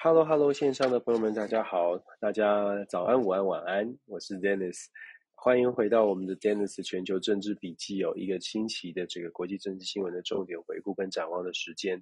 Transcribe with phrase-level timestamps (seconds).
[0.00, 4.84] Hello，Hello，线上的朋友们，大家好，大家早安、午安、晚安，我是 Dennis，
[5.34, 12.00] 欢迎回到我们的 Dennis 全球政治笔记，有一个星期的这个国际政治新闻的重点回顾跟展望的时间。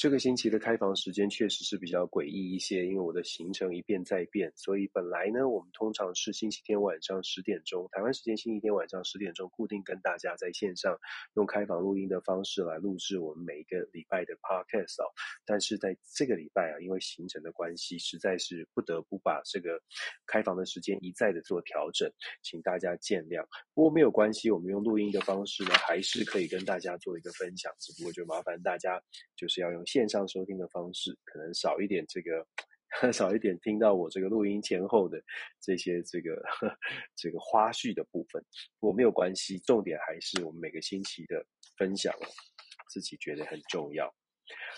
[0.00, 10.98] 这个星期的开房时间确实是比较诡异一些，因为我的行程一变再变，所以本来呢，我们通常是星期天晚上十点钟，台湾时间星期天晚上十点钟固定跟大家在线上
[11.34, 15.12] 用开房录音的方式来录制我们每一个礼拜的 podcast 哦。
[15.44, 19.78] 但是在这个礼拜啊，因为行程的关系，实在是不得不把这个
[20.26, 22.10] 开房的时间一再的做调整，
[22.42, 23.44] 请大家见谅。
[23.74, 28.98] 不过没有关系，我们用录音的方式呢，还是可以跟大家做一个分享，只不过就麻烦大家
[29.36, 29.84] 就是要用。
[29.90, 32.46] 线上收听的方式可能少一点，这个
[33.12, 35.20] 少一点听到我这个录音前后的
[35.60, 36.40] 这些这个
[37.16, 38.40] 这个花絮的部分，
[38.78, 41.44] 我没有关系，重点还是我们每个星期的
[41.76, 42.14] 分享，
[42.88, 44.08] 自己觉得很重要。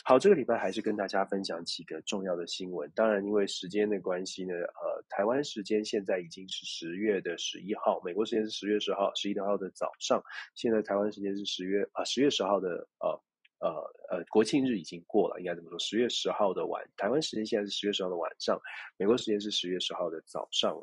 [0.03, 2.91] 好，这个礼拜还是跟大家分享几个重要的新闻。
[2.95, 10.23] 当然，因为时间的关系呢，呃，台湾时间现在已经是十月的十一号，美国时间是十月十号，十一号的早上。
[10.55, 13.23] 现在台湾时间是十月啊，十月十号的呃。
[13.63, 13.71] 呃
[14.13, 15.79] 呃，国庆日已经过了，应该怎么说？
[15.79, 18.61] 十月十号的晚，台湾时间现在是十月十号的晚上，
[18.99, 20.77] 美国时间是十月十号的早上。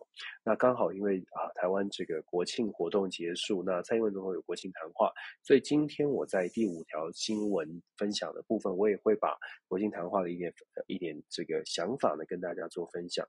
[0.44, 5.12] 那刚好因为啊，台湾这个国庆活动结束，那蔡英文总统有国庆谈话，
[5.44, 10.54] 所以今天我在第五条新闻分享的部分，我也会把国庆谈话的一点
[10.88, 13.24] 一点这个想法呢跟大家做分享。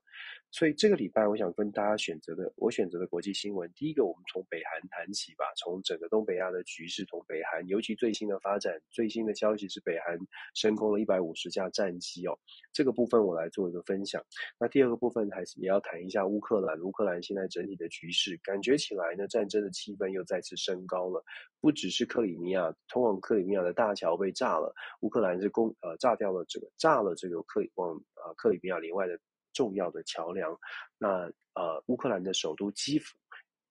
[0.49, 9.31] 所以这个礼拜，我想跟大家选择的，我选择的国际新闻，第一个我们从北韩谈起吧，从整个东北亚的局势，从北韩尤其最新的发展，最新的。
[9.41, 10.17] 消息是北北韩
[10.55, 12.39] 升空了一百五十架战机哦，
[12.71, 14.23] 这个部分我来做一个分享。
[14.57, 21.21] 那第二个部分还是也要谈一下乌克兰，乌克兰现在整体的局势，感觉起来呢，战争的气氛又再次升高了。
[21.59, 29.19] 不只是克里米亚通往克里米亚的大桥被炸了，乌克兰是攻呃炸掉了这个炸了这个克里往呃克里米亚连外的
[29.51, 30.57] 重要的桥梁。
[30.97, 33.17] 那呃乌克兰的首都基辅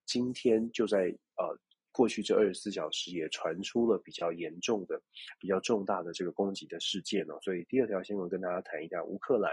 [0.04, 1.06] 今天就在
[1.38, 1.58] 呃。
[1.92, 5.00] 过去这二十四小时也传出了比较严重的、
[5.38, 9.52] 比较重大的这个攻击的事件哦，所以第二条新闻跟大家谈一下乌克兰，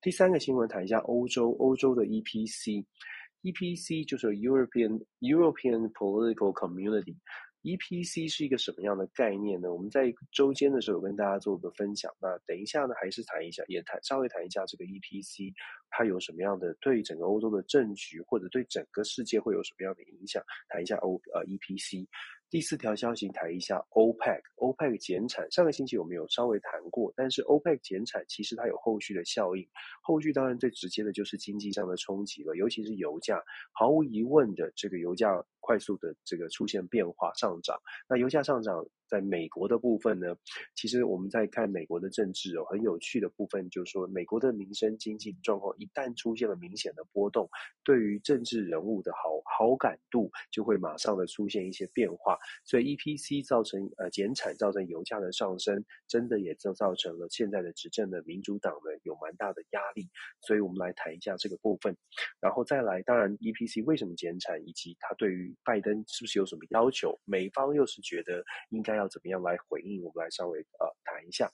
[0.00, 7.16] 第三个新闻谈一下欧洲，欧洲的 EPC，EPC 就是 European European Political Community。
[7.62, 9.72] EPC 是一个什么样的概念呢？
[9.72, 12.12] 我们在周间的时候有跟大家做个分享。
[12.20, 15.52] 那等一下呢，还是谈一下，也谈稍微谈一下这个 EPC，
[15.88, 20.42] 它有什么样的对整个欧洲的政局，或者对整个世界会有什么样的影响？
[20.68, 22.06] 谈一下欧呃 EPC。
[22.52, 25.50] 第四条消息谈一下 OPEC，OPEC 减产。
[25.50, 29.66] 上个星期我们有稍微谈过，但是 OPEC 减产其实它有后续的效应，
[30.02, 33.42] 后续当然最直接的就是经济上的冲击了，尤其是油价，
[33.72, 37.80] 毫无疑问的这个油价快速的这个出现变化上涨。
[38.06, 38.84] 那油价上涨。
[39.12, 40.34] 在美国的部分呢，
[40.74, 47.46] 其实我们在看美国的政治哦，很有趣的部分就是说，美国的民生经济状况一旦出现了明显的波动，
[47.84, 52.38] 对于政治人物的好好感度就会马上的出现一些变化。
[52.64, 60.08] 所以 EPC 造成呃减产，造成油价的上升，真的也就造成了现在的执政的民主党呢有蛮大的压力。
[60.40, 61.94] 所以我们来谈一下这个部分，
[62.40, 67.14] 然后再来，当然 EPC 为什么减产，以及他对于拜登是不是有什么要求？
[67.26, 69.01] 美方又是觉得应该要。
[69.02, 70.02] 要怎么样来回应？
[70.02, 71.50] 我们来稍微呃谈一下。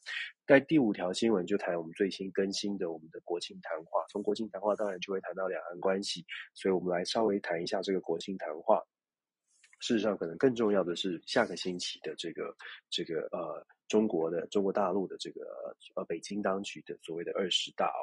[0.46, 4.04] 在第五条新闻就谈我们最新更新的我们的国庆谈话。
[4.08, 8.82] 从国庆谈话当然就会谈到两岸关系，所以我们来稍微谈一下这个国庆谈话。
[9.80, 12.54] 事实上，可能更重要的是下个星期的这个
[12.90, 15.42] 这个呃中国的中国大陆的这个
[15.94, 18.02] 呃北京当局的所谓的二十大哦。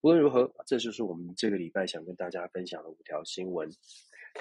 [0.00, 3.68] 无论如何，这就是我们这个礼拜想跟大家分享的五条新闻。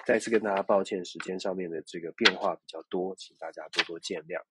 [0.06, 4.42] 再次跟大家抱歉，时间上面的这个变化比较多，请大家多多见谅。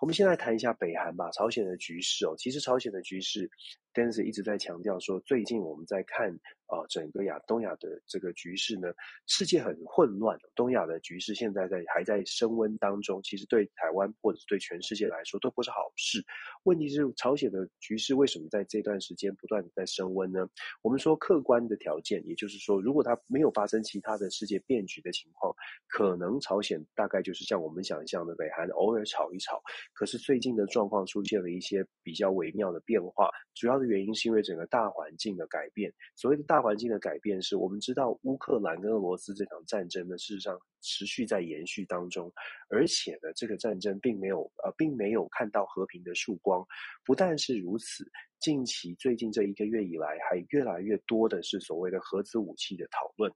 [0.00, 2.34] 我们先来谈一下北韩吧，朝鲜的局势哦。
[2.38, 3.50] 其实朝鲜的局势
[3.94, 6.38] Denz 一直在强调说，最近我们在看。
[6.72, 8.88] 啊，整个亚东亚的这个局势呢，
[9.26, 10.38] 世界很混乱。
[10.54, 16.24] 东亚的局势现在在还在升温当中，其实对台湾或者是对全世界来说都不是好事。
[16.62, 20.48] 问题是朝鲜的局势为什么在这段时间不断的在升温呢？
[20.80, 25.54] 我们说客观的条件，也就是说，如果它没有发生其他的世界变局的情况，
[25.88, 29.60] 可能朝鲜大概就是像我们想象的北韩偶尔吵一吵。
[29.92, 35.92] 可是最近的状况出现了一些比较微妙的变化，主要的原因是因为整个大环境的改变。
[36.16, 42.30] 所谓的大环境的改变是我们知道乌克兰跟俄罗斯这场战争呢，事实上持续在延续当中，
[42.68, 46.62] 而且呢，这个战争并没有呃，并没有看到和平的曙光。
[47.04, 48.04] 不但是如此。
[48.42, 53.32] 近期最近这一个月以来，还越来越多的是所谓的核子武器的讨论。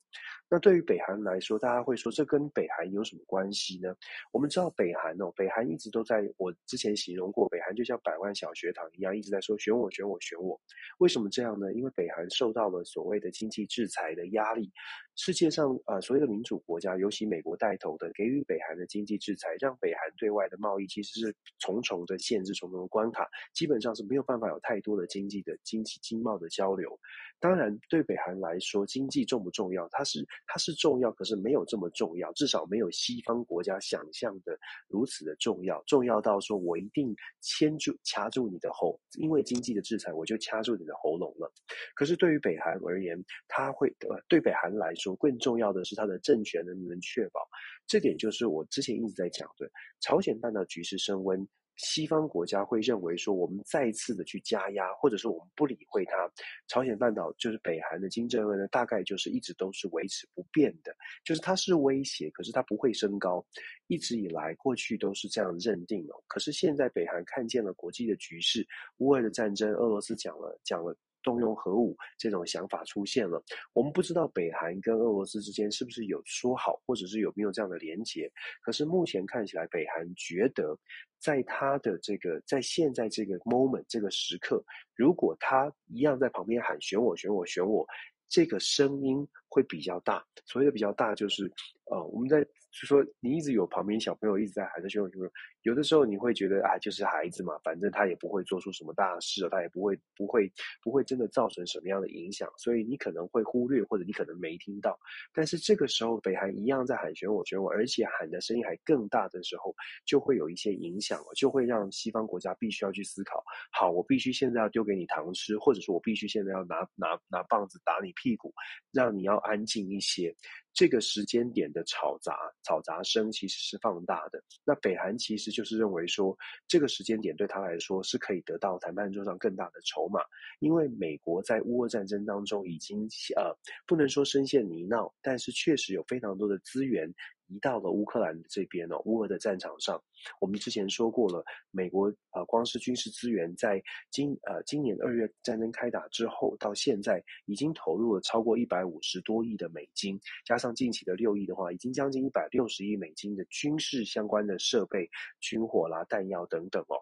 [0.50, 3.94] 那对于北韩来说，大家会说这跟北韩有什么关系呢？
[4.32, 10.60] 我们知道北韩哦，北韩一直都在我之前形容过，北韩就像百万小学堂一样，一直在说选我，选我，选我。
[10.99, 11.72] 为什么这样呢？
[11.72, 14.72] 因为北韩受到了所谓的经济制裁的压力。
[15.14, 24.96] 世界上啊，所谓的民主国家，尤其美美国带头的，给予北韩的经济制裁，让北韩对外的贸易其实是重重的限制，重重的关卡，基本上是没有办法有太多。
[24.96, 26.98] 的经济的经济经贸的交流，
[27.38, 29.86] 当然对北韩来说，经济重不重要？
[29.90, 34.58] 它是它是重要，可是没有这么重要，至少没有西方国家想象的
[34.88, 35.82] 如此的重要。
[35.86, 41.52] 重要到说我一定牵住掐住你的喉，因为经济的制裁，我就掐住你的喉咙了。
[41.94, 47.40] 可是对于北韩而言，他会呃，对北韩来说，更重要的是它的政权能不能确保？
[47.87, 49.70] 这点就是我之前一直在讲的，
[50.00, 51.46] 朝鲜半岛局势升温。
[51.78, 56.32] 西方国家会认为说，我们再次的去加压，或者说我们不理会它，
[56.69, 63.44] 朝鲜半岛就是北韩的金正恩呢，大概就是一直都是维持不变的，就是它是威胁，可是它不会升高，
[63.88, 66.14] 一直以来过去都是这样认定的。
[66.26, 70.96] 可是现在北韩看见了国际的局势，乌俄的战争，俄罗斯讲了讲了。
[71.26, 73.43] 动用核武这种想法出现了，
[73.73, 78.31] 我们不知道北韩跟俄罗斯之间是不是有说好，或者是有没有这样的连结。
[78.62, 80.78] 可是目前看起来，北韩觉得，
[81.19, 84.64] 在他的这个在现在这个 moment 这个时刻，
[84.94, 87.84] 如果他一样在旁边喊选我选我选我，
[88.28, 90.22] 这个声音会比较大。
[90.44, 91.50] 所谓的比较大，就是
[91.90, 95.26] 呃，我们在就说你一直有旁边小朋友一直在喊着学我选我。
[95.62, 104.96] 有的时候你会觉得啊，就是孩子嘛，反正他也不会做出什么大事，他也不会不会不会真的造成什么样的影响，所以你可能会忽略，或者你可能没听到。
[105.32, 109.74] 但是这个时候，北韩一样在喊选我选我，而且喊的声音还更大的时候，
[110.04, 113.42] 就会有一些影响了，就会让西方国家必须要去思考：
[113.72, 118.52] 好，我必须现在要丢给你糖吃，或者说我必须现在要拿拿拿棒子打你屁股，
[118.92, 120.34] 让你要安静一些。
[120.75, 124.38] 这个时间点的吵杂吵杂声其实是放大的。
[124.62, 126.37] 那北韩其实就是认为说，
[126.69, 130.20] 这个时间点对他来说是可以得到谈判桌上更大的筹码，
[130.58, 133.56] 因为美国在乌俄战争当中已经呃
[133.87, 137.10] 不能说深陷泥淖，但是确实有非常多的资源。
[137.48, 140.02] 移到了乌克兰这边哦，乌俄的战场上，
[140.40, 155.08] 我们之前说过了，美国呃光是军事资源在今呃今年二月战争开打之后到现在，已经投入了超过一百五十多亿的美金，加上近期的六亿的话，已经将近一百六十亿美金的军事相关的设备、
[155.40, 156.96] 军火啦、弹药等等哦。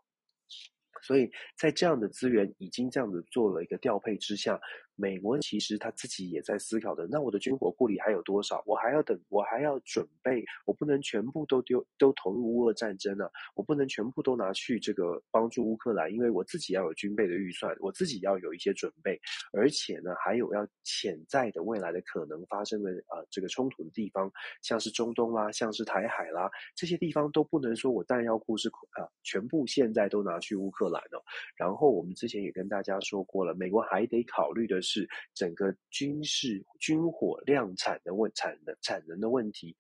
[1.03, 4.61] 所以在这样的资源已经这样子做了一个调配之下。
[4.97, 8.63] 美国其实他自己也在思考的，那我的军火库里还有多少？
[8.65, 13.29] 我还要等，我还要准备，我不能全部都丢，都投入乌俄战争啊！
[13.57, 19.21] 我不能全部都拿去这个帮助乌克兰，因为我自己要有军备的预算，我自己要有一些准备，
[19.53, 24.31] 而且呢，还有要潜在的未来的可能发生的啊、呃、这个冲突的地方，
[24.63, 31.21] 像是中东啦，像是台海啦，这些地方都不能说我弹药库是啊、全部现在都拿去乌克兰了。
[31.57, 34.84] 然后我们之前也跟大家说过了，美国还得考虑的。
[34.85, 39.77] 是整个军事军火量产的问产的产能的问题。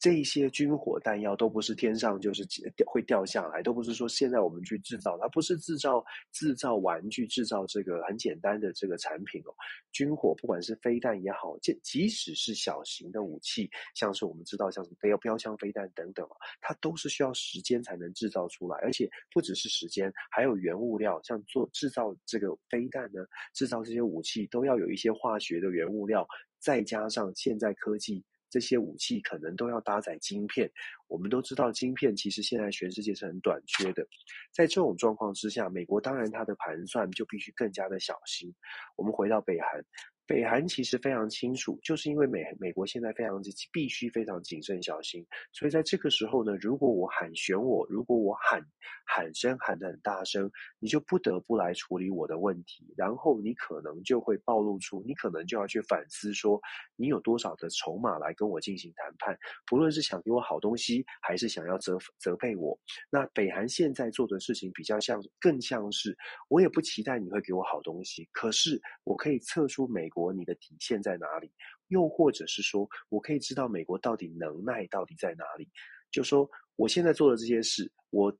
[0.00, 2.42] 这些军火弹药都不是天上就是
[2.74, 6.02] 掉会掉下来，都不是说现在我们去制造，它不是制造
[6.32, 9.52] 制造玩具，制造这个很简单的这个产品哦。
[9.92, 16.26] 军火不管是飞弹也好，即即使是小型的武器，像是我们知道像什么标标枪飞弹等等，
[16.62, 23.20] 它都是需要时间才能制造出来，而且不只是时间，还有原物料，像做制造这个飞弹呢，
[23.52, 26.26] 制造这些武器都要有一些化学的原物料，
[26.58, 28.24] 再加上现在科技。
[28.50, 30.70] 这些武器可能都要搭载晶片，
[31.06, 34.06] 我们都知道晶片其实现在全世界是很短缺的。
[34.52, 38.52] 在这种状况之下，美国当然它的盘算就必须更加的小心。
[38.96, 39.82] 我们回到北韩。
[40.30, 48.64] 北韩其实非常清楚，就是因为美美国现在非常之必须非常谨慎小心，所以在这个时候呢，如果我喊选我，如果我喊
[49.04, 56.60] 喊声喊得很大声，你就不得不来处理我的问题，然后你可能就会暴露出，你可能就要去反思说，
[56.94, 62.78] 你有多少的筹码来跟我进行谈判，不论是想给我好东西，还是想要责责备我。
[63.10, 70.19] 那北韩现在做的事情比较像，更像是我也不期待你会给我好东西，可是我可以测出美国。
[70.32, 71.50] 你的底线在哪里？
[71.88, 75.68] 又或者是说，我可以知道美国到底能耐到底在哪里？
[76.10, 78.36] 就说我现在做的这些事，我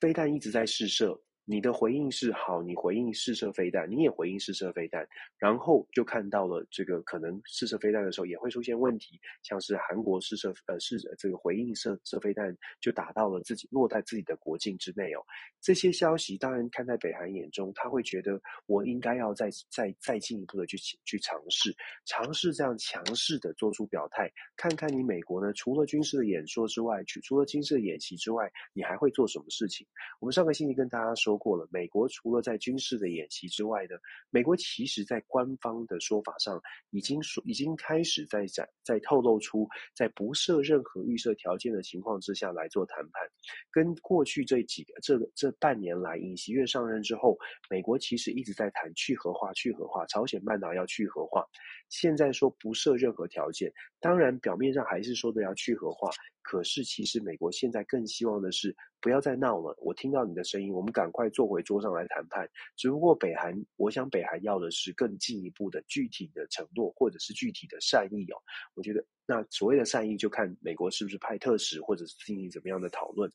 [0.00, 1.18] 非但一直在试射，
[1.50, 15.24] 你的回应是好，你回应试射飞弹，你也回应试射飞弹，然后就看到了这个可能试射飞弹的时候也会出现问题，像是韩国试射呃试这个回应射射飞弹就打到了自己落在自己的国境之内哦。
[15.58, 20.76] 这些消息当然看在北韩眼中，他会觉得我应该要再再再进一步的去
[21.06, 21.74] 去尝试
[22.04, 29.86] 尝试这样强势的做出表态，看看你美国呢除了军事的演说之外，除了军事演习之外，你还会做什么事情？
[30.20, 31.37] 我们上个星期跟大家说。
[31.38, 33.96] 过了，美国除了在军事的演习之外呢，
[34.30, 43.28] 美国其实在官方的说法上已经说已经开始在展在透露出，在不设任何预设条件的情况之下来做谈判，
[43.70, 47.38] 跟过去这几个这这半年来，尹锡悦上任之后，
[47.70, 51.46] 美国其实一直在谈去核化、去核化，朝鲜半岛要去核化，
[51.88, 56.10] 现在说不设任何条件，当然表面上还是说的要去核化。
[56.42, 59.76] 可是，其实美国现在更希望的是不要再闹了。
[59.82, 62.48] 我听到你的声音，我们赶快坐回桌上来谈判。
[62.74, 68.36] 只不过，北韩，我想北韩要的是更进一步的具体的承诺，或者是具体的善意哦。
[68.72, 73.30] 我觉得，那所谓的善意，就看美国是不是派特使，或者是进行怎么样的讨论。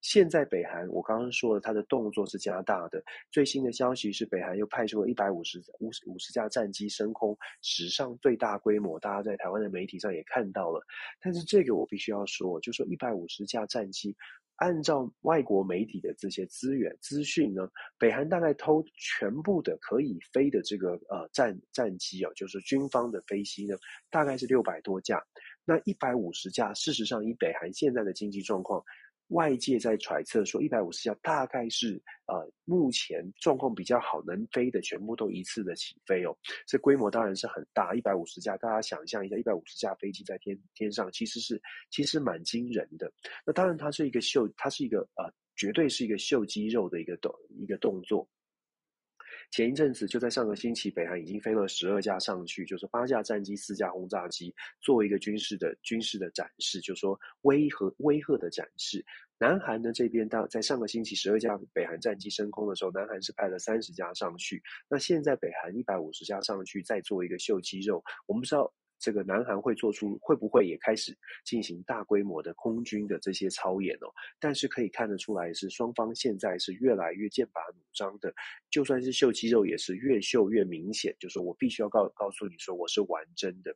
[0.00, 3.02] 现在北韩，我刚刚说了，他的动作是加大的。
[3.30, 8.98] 最新的消息是，北韩又派出了一百五十五十五十架战机升空，史上最大规模。
[9.00, 10.80] 大家在台湾的媒体上也看到了。
[11.20, 14.16] 但是这个我必须要说，就说一百五十架战机，
[14.56, 23.76] 按照外国媒体的这些资源资讯呢，北韩大概偷全部的可以飞的这个呃战战机啊，就是军方的飞机呢，
[24.10, 25.20] 大概是六百多架。
[25.64, 28.80] 那一百五十架，事实上以北韩现在的经济状况。
[29.28, 36.36] 外界在揣测说，一百五十架大概是呃目前状况比较好能飞的，全部都一次的起飞哦。
[36.66, 43.12] 这规模当然是很大，一百五十架，大家想象一下，一百五十架飞机在天天上，其实是其实蛮惊人的。
[43.44, 48.28] 那当然，它是一个秀，它是一个呃，绝对是一个秀肌肉的一个动一个动作。
[49.50, 59.04] 前一阵子就在上个星期，北韩已经飞了十二架上去，就是八架战机、四架轰炸机，做一个军事的军事的展示，就是说威吓威吓的展示。
[59.38, 64.62] 南韩呢这边，到在上个星期十二架北韩战机升空的时候，南韩是派了三十架上去。
[64.88, 68.72] 那现在北韩一百五十架上去，再做一个秀肌肉，我们知道。
[68.98, 74.08] 这个南韩会做出会不会也开始进行大规模的空军的这些操演哦？
[74.40, 78.34] 但是可以看得出来是双方现在是越来越剑拔弩张的，
[78.70, 81.14] 就算是秀肌肉也是越秀越明显。
[81.18, 83.74] 就是我必须要告告诉你说我是玩真的，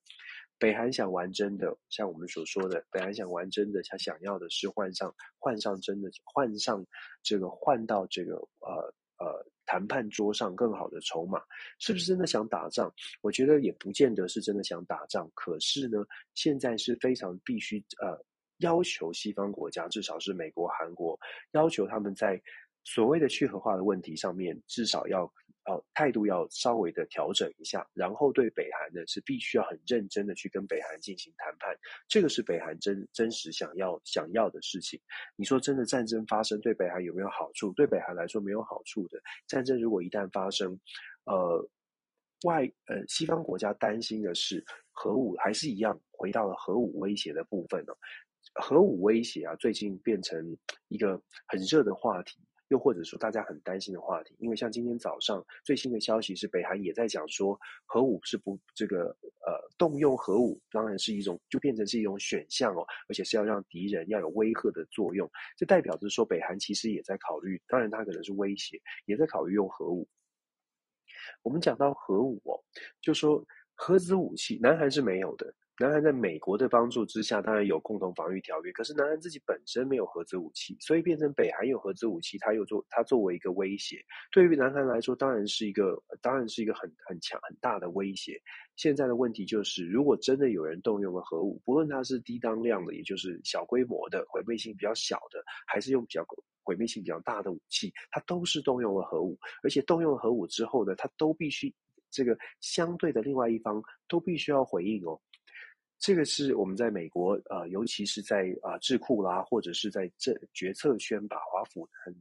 [0.59, 6.85] 北韩想玩真的，像我们所说的，北韩想玩真的，他想要的是换上换上真的换上
[7.23, 9.51] 这个换到这个呃呃。
[9.66, 11.42] 谈判桌上更好的筹码，
[11.78, 12.92] 是不是真的想打仗？
[13.21, 15.31] 我觉得也不见得是真的想打仗。
[15.35, 16.04] 可是呢，
[16.35, 18.19] 现在是非常必须呃
[18.59, 21.19] 要求西方国家，至少是美国、韩国，
[21.52, 22.40] 要求他们在
[22.85, 25.33] 所谓的去核化的问题上面，至少要。
[25.64, 31.73] 哦，态度要稍微的调整一下，然后对北韩呢是必须要很认真的去跟北韩进行谈判，
[32.09, 35.00] 这个是北韩真真实想要想要的事情。
[35.37, 37.73] 你说真的战争发生对北韩有没有好处？
[37.75, 39.21] 对北韩来说没有好处的。
[39.47, 40.81] 战争如果一旦发生，
[41.26, 41.71] 呃，
[42.45, 47.92] 外呃西方国家担心的是核武还是一样回到了核武威胁的部分呢？
[48.54, 52.40] 核武威胁啊，最近变成一个很热的话题。
[52.73, 59.14] 又或者说，大家很担心的话题，因为像今天早上最新的消息是，北韩也在讲说，核武是不这个
[59.45, 65.31] 呃动用核武，当然是一种就变成是一种选项哦，而且是要让敌人要有威吓的作用。
[65.55, 70.09] 这代表着说，北韩其实也在考虑，当然它可能是威胁，也在考虑用核武。
[71.43, 72.57] 我们讲到核武哦，
[73.02, 75.55] 就说核子武器，南韩是没有的。
[75.83, 78.71] 南韩在美国的帮助之下，当然有共同防御条约。
[78.71, 88.41] 可是南韩自己本身没有核子武器，所以变成北韩有核子武器，它又做它作为一个威胁，对于南韩来说，当然是一个当然是一个很很强很大的威胁。
[88.77, 96.25] 现在的问题就是，如果真的有人动用了核武，不论它是低当量的，也就是小规模的毁灭性比较小的，还是用比较
[96.62, 99.37] 毁灭性比较大的武器，它都是动用了核武。
[99.65, 101.75] 而且动用了核武之后呢，它都必须
[102.09, 105.21] 这个相对的另外一方都必须要回应哦。
[106.02, 112.12] 这个是我们在美国，呃，尤其是在啊、呃、智库啦，或者是在这决策圈把华府很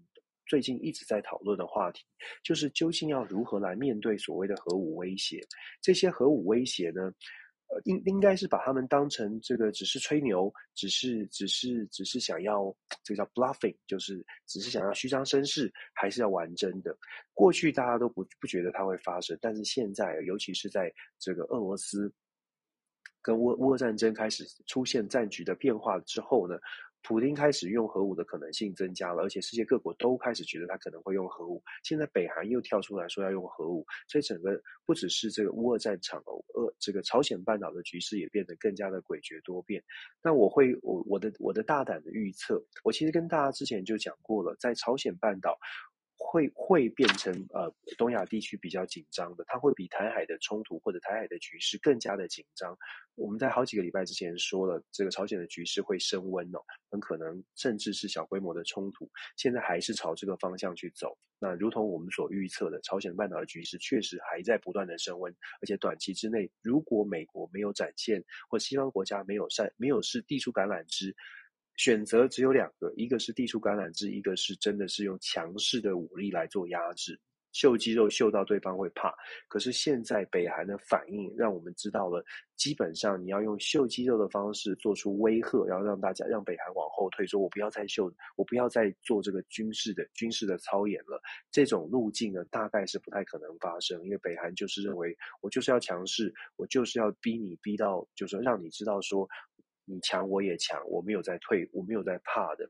[0.46, 2.06] 最近一直在讨论的话题，
[2.44, 5.42] 就是究竟要如何来面对所谓的核武威胁？
[5.82, 7.12] 这些核武威胁呢，
[7.70, 12.72] 呃，应应该是把他们当成这个只是吹牛，只是只是只是想要
[13.04, 16.96] 这个叫 bluffing，就是只是想要虚张声势，还是要玩真的？
[17.34, 22.14] 过去大家都不不觉得它会发生，但是现在，尤其是在这个俄罗斯。
[23.22, 26.58] 跟乌乌俄战争开始出现战局的变化之后呢，
[27.04, 31.62] 普丁开始用核武的可能性增加了，而且世界各国都开始觉得他可能会用核武。
[31.84, 36.22] 现在北韩又跳出来说要用核武，所以整个不只是这个乌俄战场，
[36.54, 39.84] 俄这个朝鲜半岛的局势也变得更加的诡谲多变。
[40.24, 45.58] 那我会我我的我的大胆的预测，我其实跟大家之前就讲过了，在朝鲜半岛。
[46.24, 52.78] 会会变成呃东亚地区比较紧张的，它会比台海的冲突或者台海的局势更加的紧张。
[53.16, 56.60] 我们在好几个礼拜之前说了，这个朝鲜的局势会升温哦，
[56.90, 59.10] 很可能甚至是小规模的冲突。
[59.36, 61.18] 现在还是朝这个方向去走。
[61.40, 71.16] 那如同我们所预测的，朝鲜半岛的局势确实还在不断的升温，而且短期之内，如果美国没有展现或西方国家没有善没有是递出橄榄枝。
[71.78, 77.20] 选择只有两个，一个是递出橄榄枝，一个是真的是用强势的武力来做压制，
[77.54, 79.14] 秀肌肉秀到对方会怕。
[79.48, 82.24] 可是现在北韩的反应让我们知道了，
[82.56, 91.20] 基本上你要用秀肌肉的方式做出威吓，然后让大家让北韩往后退，说我不要再秀，我不要再做这个军事的军事的操演了。
[91.52, 99.28] 这种路径呢，大概是不太可能发生，因为北韩就是认为我就是要强势，我就是要逼你逼到，就是让你知道说。
[99.86, 102.70] 你强我也强，我没有在退，我没有在怕的。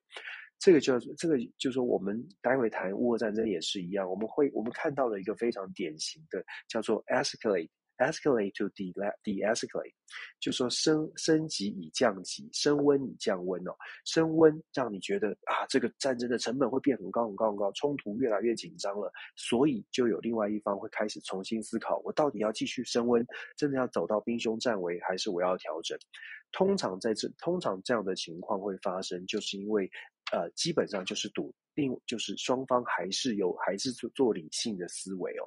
[0.59, 7.69] 这个就这个就说，我们待会谈乌俄战争也是一样，我们会我们看到了一个非常典型的叫做 escalate。
[8.01, 9.93] Escalate to de-escalate，
[10.39, 13.71] 就说升升级以降级，升温以降温哦。
[14.05, 23.23] 升温让你觉得啊，这个战争的成本会变很高很高很高，冲突越来越紧张了，所以就有另外一方会开始重新思考，我到底要继续升温，
[23.55, 25.95] 真的要走到兵凶战危，还是我要调整？
[26.51, 29.87] 通常在这通常这样的情况会发生，就是因为
[30.31, 35.45] 呃，基本上就是赌定，就是双方还是有还是做做理性的思维哦，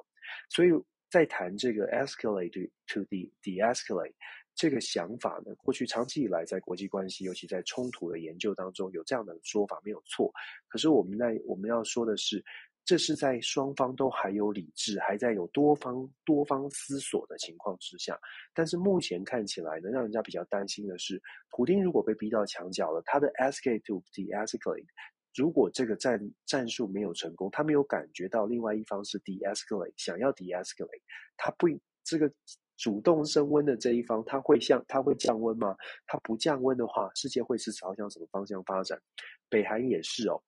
[0.49, 0.69] 所以。
[1.15, 4.11] 在谈这个 escalate to de de-escalate
[4.53, 10.29] 这个想法呢，过去长期以来在国际关系，尤其在冲突的研究当中，有这样的说法没有错。
[10.67, 12.43] 可是我们在我们要说的是，
[12.83, 18.19] 这是在双方都还有理智，还在有多方多方思索的情况之下。
[18.53, 24.85] 但是目前看起来呢，让人家比较担心的是，普丁如果被逼到墙角了，他的 escalate to de-escalate。
[25.35, 31.01] 如果这个战战术没有成功，他没有感觉到另外一方是 de-escalate，想要 de-escalate，
[31.35, 31.67] 他不
[32.03, 32.31] 这个
[32.77, 35.75] 主动升温的这一方，他会向他会降温吗？
[36.07, 38.99] 他不降温的话，世界会是朝向什么方向发展？
[39.49, 40.41] 北韩也是哦。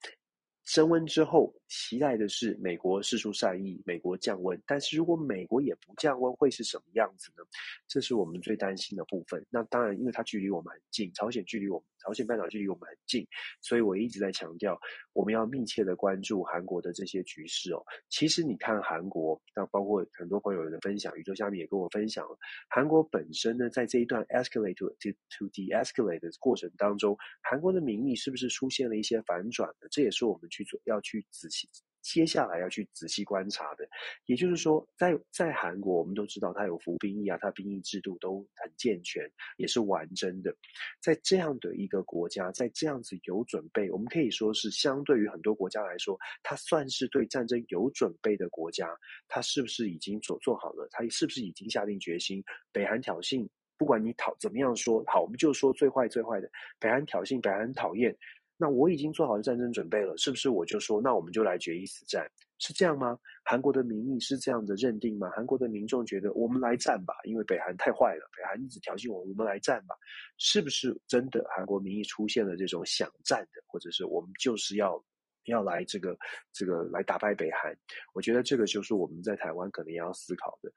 [0.66, 4.62] 升温之后，期待的是美国释出善意，美国降温。
[4.68, 7.44] 但是如果美国也不降温，会是什么样子呢？
[7.88, 9.46] 这是我们最担心的部分。
[9.50, 13.28] 那当然，因为它距离我们很近，朝鲜距离我们，朝鲜半岛距离我们很近，
[13.62, 14.80] 所以我一直在强调，
[15.12, 17.84] 我们要密切的关注韩国的这些局势哦。
[18.08, 22.38] 其实你看韩国，那包括很多朋友的分享，宇宙下面也跟我分享了，
[22.70, 29.88] 韩国本身呢，在这一段 escalate to to de-escalate 的过程当中，韩国的民意是不是出现了一些反转呢？
[29.92, 30.48] 这也是我们。
[30.50, 31.68] 去做要去仔细，
[32.08, 33.86] 接下来要去仔细观察的，
[34.28, 40.56] 也就是说，在在韩国，我们都知道他有服兵役啊，他兵役制度都很健全，也是完整的。
[41.02, 48.88] 在这样的一个国家，在这样子有准备，我们可以说是相对于很多国家来说，他算是对战争有准备的国家。
[49.28, 50.88] 他是不是已经做做好了？
[50.92, 52.42] 他是不是已经下定决心？
[52.72, 53.46] 北韩挑衅，
[53.78, 58.16] 不管你讨怎么样说，好，我们就说最坏最坏的，北韩挑衅，北韩讨厌。
[58.58, 63.18] 那我已经做好了战争准备了，是不是我就说，那我们就来决一死战，是这样吗？
[63.46, 65.30] 韩国的民意是这样的认定吗？
[65.30, 69.96] 韩国的民众觉得我们来战吧，因为北韩太坏了，北韩一直挑衅我，我们来战吧，
[70.38, 71.46] 是不是真的？
[71.56, 75.02] 韩国民意出现了这种想战的，或者是我们就是要
[75.46, 76.18] 要来这个
[76.52, 77.78] 这个来打败北韩？
[78.14, 80.72] 我觉得这个就是我们在台湾可能要思考的。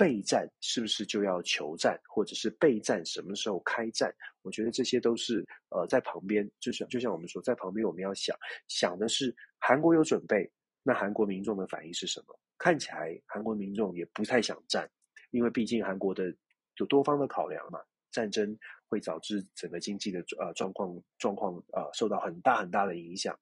[0.00, 4.10] 备战是不是就要求战，或者是备战什么时候开战？
[4.40, 8.34] 我觉得这些都是呃在旁边，就是就像我们说，在旁边我们要想
[8.66, 10.50] 想的是，韩国有准备，
[10.82, 12.40] 那韩国民众的反应是什么？
[12.56, 14.90] 看起来韩国民众也不太想战，
[15.32, 16.34] 因为毕竟韩国的
[16.76, 17.78] 有多方的考量嘛，
[18.10, 18.58] 战争
[18.88, 23.38] 会导致整个经济的呃状况状况呃受到很大很大的影响，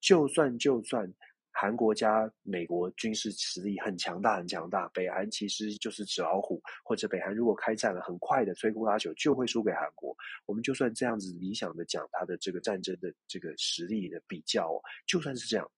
[0.00, 1.08] 就算就算。
[1.52, 4.88] 韩国加美国军事实力很强大，很强大。
[4.88, 10.16] 北韩其实就是纸老虎，或者北韩如果开战了，很快的摧枯拉朽就会输给韩国。
[10.46, 15.70] 我们就算这样子理想的讲他的这个战争的这个实力的比较，就算是这样，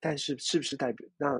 [0.00, 1.32] 但是是不是代表那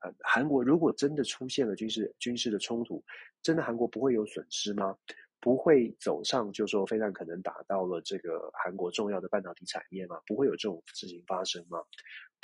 [0.00, 3.04] 呃韩国如果真的出现了军事军事的冲突，
[3.42, 4.96] 真的韩国不会有损失吗？
[5.40, 10.18] 不会走上就说飞弹可能打到了这个韩国重要的半导体产业吗？
[10.26, 11.78] 不会有这种事情发生吗？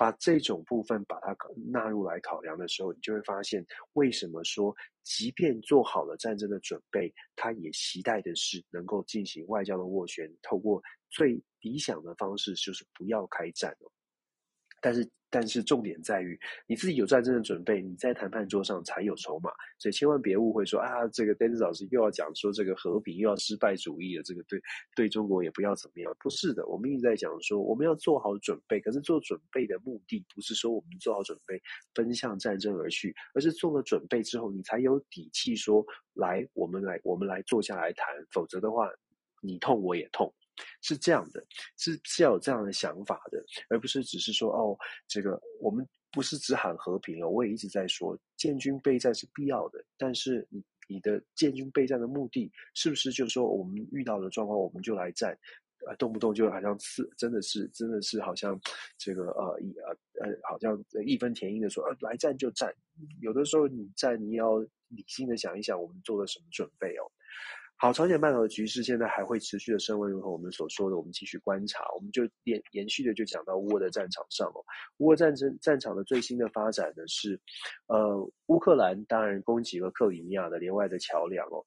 [0.01, 1.37] 把这种部分把它
[1.71, 13.93] 纳入来考量的时候，你就会发现，为什么说，即便做好了战争的准备，他也期待的是能够进行外交的斡旋，透过最理想的方式，就是不要开战哦。
[14.81, 19.51] 但是，但是重点在于你自己有战争的准备，你在谈判桌上才有筹码。
[19.79, 24.61] 所以千万别误会说啊，这个登子老师又要讲说这个和平又要失败主义了，这个对
[24.97, 26.17] 对中国也不要怎么样。
[26.19, 31.61] 不是的，我们一直在讲说我们要做好准备，可是做准备的目的不是说我们做好准备
[31.95, 38.07] 奔向战争而去，而是做了准备之后，你才有底气说来，我们来，我们来坐下来谈。
[38.33, 38.89] 否则的话，
[39.43, 40.33] 你痛我也痛。
[40.83, 41.45] 是这样的，
[41.77, 55.39] 是是要有这样的想法的，而不是只是说哦，这个我们不是只喊和平哦，我也一直在说建军备战是必要的，但是你你的建军备战的目的是不是就是说我们遇到了状况我们就来战，
[55.87, 58.61] 呃，动不动就好像是真的是真的是好像
[58.99, 62.75] 这个呃一呃呃好像义愤填膺的说呃来战就战，
[63.21, 67.07] 有的时候你战你要理性的想一想我们做了什么准备哦。
[67.83, 74.63] 好，朝鲜半岛的局势现在还会持续的升温，如何我们所说的，我们继续观察，我们就延延续的就讲到乌俄的战场上哦。
[74.99, 77.41] 乌俄战争战场的最新的发展呢是，
[77.87, 81.65] 呃，乌克兰当然攻击了克里米亚的连外的桥梁哦。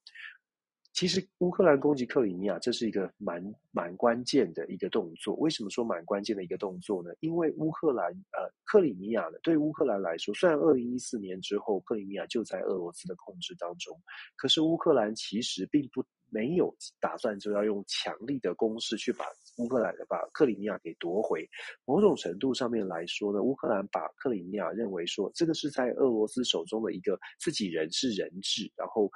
[0.93, 5.33] 其实乌克兰攻击克里米亚，这是一个蛮蛮关键的一个动作。
[5.37, 7.09] 为什么说蛮关键的一个动作呢？
[7.19, 13.99] 因为乌克兰呃克里米亚呢，对乌克兰来说，虽然二零一四年之后克里米亚就在俄罗斯的控制当中，
[14.35, 19.25] 可是乌克兰其实并不没有打算就要用强力的攻势去把
[19.57, 21.49] 乌克兰把克里米亚给夺回。
[21.85, 29.09] 某种程度上面来说呢，乌克兰把克里米亚认为说这个是在俄罗斯手中的一个自己人是人质，然后。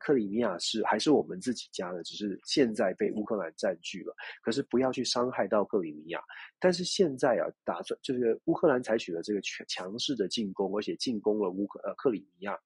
[0.00, 4.14] 克里米亚是还是我们自己家的，只是现在被乌克兰占据了。
[4.42, 6.22] 可是不要去伤害到克里米亚。
[6.58, 12.58] 但是现在啊，打算就是乌克兰采取了这个强强势的进攻，而且进攻了乌克呃克里米亚，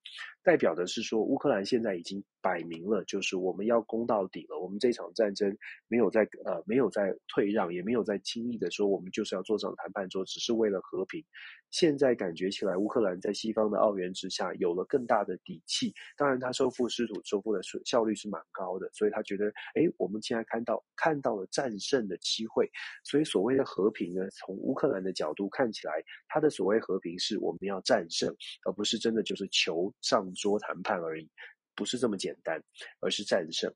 [0.49, 4.59] 代表的是说乌克兰现在已经摆明了，就是我们要攻到底了。
[4.59, 5.55] 我们这场战争
[5.89, 11.23] 没有在呃没有在退让，也没有在轻易的说我们就是要坐上谈判桌，只是为了和平。
[11.71, 15.93] 现在感觉起来，乌克兰在西方的奥援之下有了更大的底气。
[16.17, 17.21] 当然，他收复失土。
[17.25, 22.71] 收复的效率是蛮高的，所以他觉得，哎，我们现在看到看到了战胜的机会，
[23.05, 28.35] 所以所谓的和平呢，从乌克兰的角度看起来，他的所谓和平是我们要战胜，
[28.65, 31.29] 而不是真的就是求上桌谈判而已，
[31.75, 32.59] 不是这么简单，
[33.01, 33.71] 而是战胜。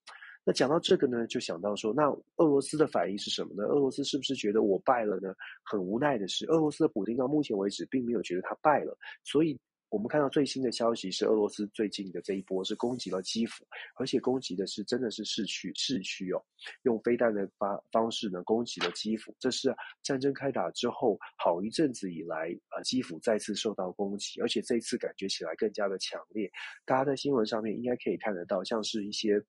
[0.45, 3.65] 那讲到这个呢，就想到说，那俄罗斯的反应是什么呢？
[3.65, 5.35] 俄罗斯是不是觉得我败了呢？
[5.65, 9.61] 很无奈的是，俄罗斯的普京到目前为止并没有觉得他败了，所以。
[9.93, 13.63] 我们看到最新的消息是，俄罗斯最近的这一波是攻击了基辅，
[13.95, 16.43] 而且攻击的是真的是市区市区哦，
[16.85, 19.37] 用飞弹的发方式呢攻击了基辅。
[19.39, 19.71] 这是
[20.03, 26.51] 战争开打之后好一阵子以来啊，基辅再次受到攻击，而且这一次感觉起来更加的强烈。
[26.87, 29.45] 大家在新闻上面应该可以看得到，像是一些。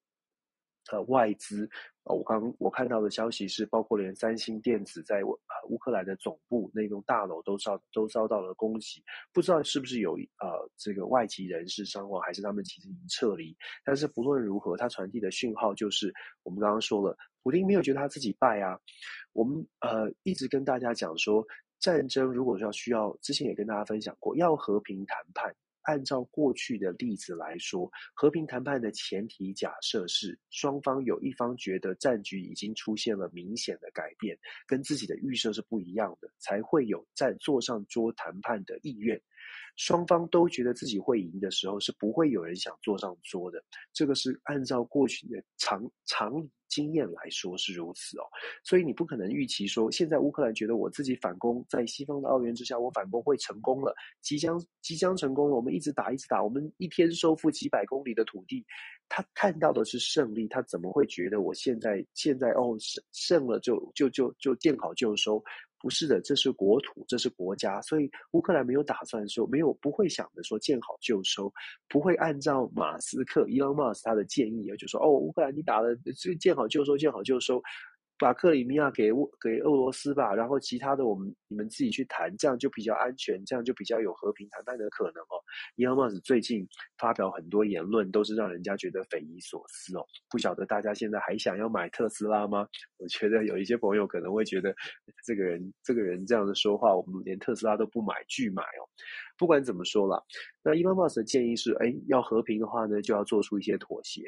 [0.91, 1.69] 呃，外资，
[2.06, 5.39] 呃，我刚我看到的消息是，包括连三星电子在乌
[5.70, 13.56] 乌克兰的总部那栋大楼都遭都遭到了攻击，不知道是不是有呃这个外籍人士伤亡，还是他们其实已经撤离。
[13.86, 16.13] 但是不论如何，它传递的讯号就是，
[16.44, 18.78] 我们刚刚说了，普丁没有觉得他自己败啊。
[19.32, 21.46] 我们呃一直跟大家讲说，
[21.80, 25.56] 战争如果说要需要，之前也跟大家分享过，要和平谈判。
[25.84, 39.22] 按照过去的例子来说，和平谈判的前提假设是双方有一方觉得战局已经出现了明显的改变，跟自己的预设是不一样的，才会有在坐上桌谈判的意愿。
[39.76, 43.63] 双方都觉得自己会赢的时候，是不会有人想坐上桌的。
[43.91, 48.23] 这个是按照过去的常常理经验来说是如此哦。
[48.63, 55.55] 所以你不可能预期说，现在乌克兰觉得我自己反攻，在西方的奥援之下，我反攻会成功了，即将即将成功了。
[55.55, 58.65] 我们一直打，一直打，我们一天收复几百公里的土地，
[59.07, 65.43] 他看到的是胜利，他怎么会觉得我现在现在哦胜胜了就就就就见好就收？
[65.84, 71.52] 不是的，这是国土，这是国家，所以乌克兰没有打算说，没有不会想着说见好就收，
[71.89, 77.62] 不会按照马斯克伊隆马斯他的建议，就说哦，乌克兰你打了，这见好就收，见好就收。
[78.17, 85.41] 把克里米亚给乌给俄罗斯吧，然后其他的我们你们自己去谈，这样就比较安全，这样就比较有和平谈判的可能哦。
[85.76, 86.65] 伊隆马斯最近
[86.97, 90.06] 发表很多言论，都是让人家觉得匪夷所思哦。
[90.30, 92.67] 不晓得大家现在还想要买特斯拉吗？
[92.97, 94.73] 我觉得有一些朋友可能会觉得
[95.26, 98.88] 这个人这个人这样的说话，我们连特斯拉都不买，拒买哦。
[99.38, 100.21] 不管怎么说啦，
[100.63, 104.21] 那伊隆马斯的建议是，哎，要和平的话呢，就要做出一些妥协。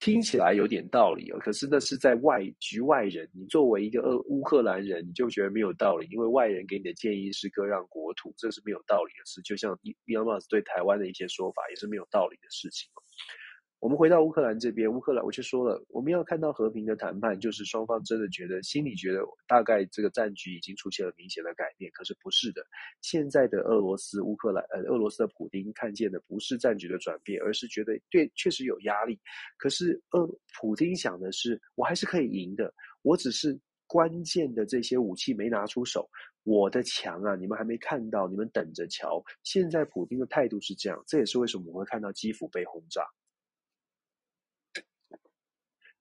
[0.00, 9.42] 听起来有点道理哦，可是那是在外局外人，你作为一个乌克兰人，你就觉得没有道理，因为外人给你的建议是割让国土，这是没有道理的事。
[9.42, 12.88] 就像伊隆马斯对台湾的一些说法，也是没有道理的事情。
[13.80, 22.66] 我们回到乌克兰这边，乌克兰我就说了，我们要看到和平的谈判，就是双方真的觉得心里觉得大概这个战局已经出现了明显的改变，可是不是的。
[23.02, 29.16] 现在的俄罗斯、乌克兰呃，俄罗斯的普丁看见的不是战局的转变，而是觉得对确实有压力。
[29.56, 30.26] 可是俄
[30.60, 36.10] 普丁想的是，我还是可以赢的，我只是关键的这些武器没拿出手，
[36.42, 39.22] 我的强啊，你们还没看到，你们等着瞧。
[39.44, 43.02] 现在普丁的态度是这样，这也是为什么我们会看到基辅被轰炸。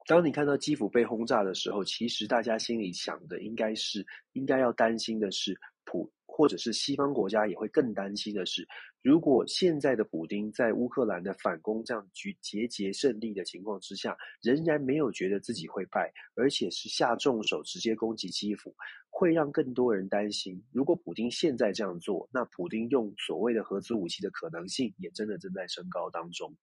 [0.08, 8.66] 当你看到基辅被轰炸的时候，其实大家心里想的应该是，应该要担心的是普，或者是西方国家也会更担心的是，
[9.02, 18.74] 如果现在的普丁在乌克兰的反攻这样局节节胜利的情况之下，仍然没有觉得自己会败，而且是下重手直接攻击基辅，
[19.10, 20.64] 会让更多人担心。
[20.72, 26.56] 如果普丁现在这样做，那普丁用所谓的核子武器的可能性也真的正在升高当中。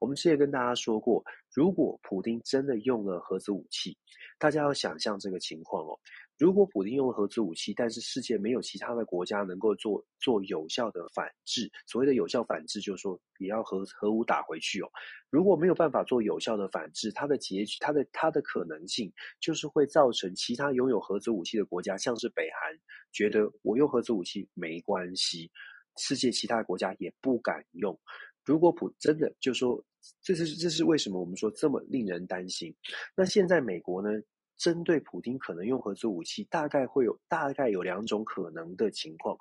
[0.00, 3.96] 我们之前跟大家说过，如果普丁真的用了核子武器，
[4.38, 5.98] 大家要想象这个情况哦。
[6.38, 14.90] 如果普丁用了核子武器，但是世界没有其他的国家能够做做有效的反制，所谓的有效反制，就是说也要核核武打回去哦。
[15.30, 22.76] 如果没有办法做有效的反制，它的结局，它的它的可能性，就是会造成其他拥有核子武器的国家，像是北韩，
[23.12, 25.48] 觉得我用核子武器没关系，
[25.96, 27.96] 世界其他国家也不敢用。
[28.44, 29.82] 如果普真的就说，
[30.20, 32.74] 这是这是为什么我们说这么令人担心？
[33.16, 34.08] 那现在美国呢，
[34.56, 39.36] 针对普京可能用核子武器，大概会有大概有两种可能的情况。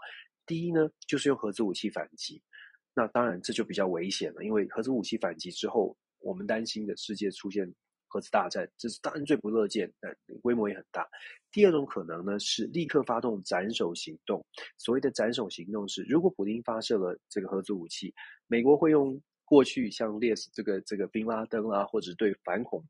[0.45, 2.41] 第一呢，就是用核子武器反击。
[2.93, 7.73] 那当然这就比较危险了，因为核子武器反击之后，我们担心的世界出现。
[8.11, 11.07] 核子大战，这是当然最不乐见，但规模也很大。
[11.49, 14.45] 第二种可能呢，是立刻发动斩首行动。
[14.77, 18.13] 所谓的斩首行动是，如果普丁发射了这个核子武器，
[18.47, 22.83] 美国会用过去像列斯这个这个宾拉登啊，或者对反恐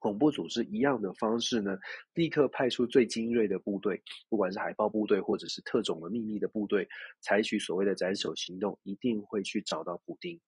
[0.00, 1.78] 恐怖组织一样的方式呢，
[2.14, 6.88] 立刻派出最精锐的部队，不管是海豹部队或者是特种的秘密的部队，
[7.20, 10.40] 采取所谓的斩首行动，一定会去找到普丁。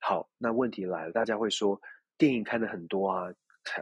[0.00, 1.80] 好，那问题来了，大家会说。
[2.18, 3.32] 电影看的很多啊，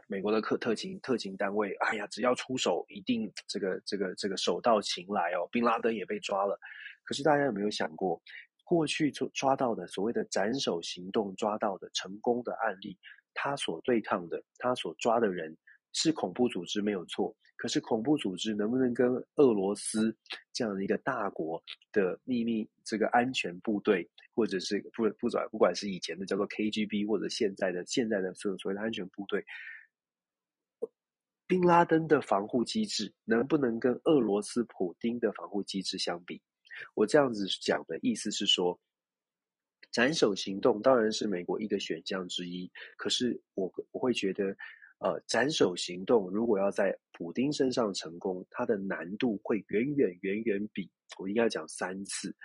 [0.09, 5.49] 美国的特特勤特勤单位，哎呀，只要出手，一定这个这个这个手到擒来哦。
[5.51, 6.59] 宾拉登也被抓了，
[7.05, 8.21] 可是大家有没有想过，
[8.65, 12.99] 过去抓抓到的所谓的斩首行动抓到的成功的案例，
[13.35, 15.57] 他所对抗的，他所抓的人
[15.93, 17.37] 是恐怖组织没有错。
[17.57, 20.17] 可是恐怖组织能不能跟俄罗斯
[20.51, 29.45] 这样的一个大国的秘密这个安全部队，或者是不不管不管是以前的叫做 KGB，或者现在的现在的所所谓的安全部队，
[31.47, 36.41] 宾拉登的防护机制能不能跟俄罗斯普丁的防护机制相比？
[36.95, 38.81] 我这样子讲的意思是说，
[39.91, 44.57] 斩首行动当然是美国一个选项之一，可是我我会觉得。
[45.01, 52.37] 呃，斩首行动如果要在普丁身上成功，它的难度会远远远远比我应该讲三次。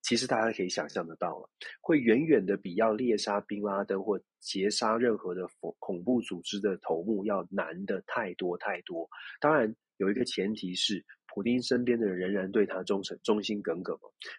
[0.00, 9.08] 其实大家可以想象得到了，会远远的比要猎杀宾拉登或劫杀任何的恐恐怖组织的头目要难的太多太多。
[9.40, 13.98] 当然，有一个前提是，普丁身边的人仍然对他忠诚、忠心耿耿。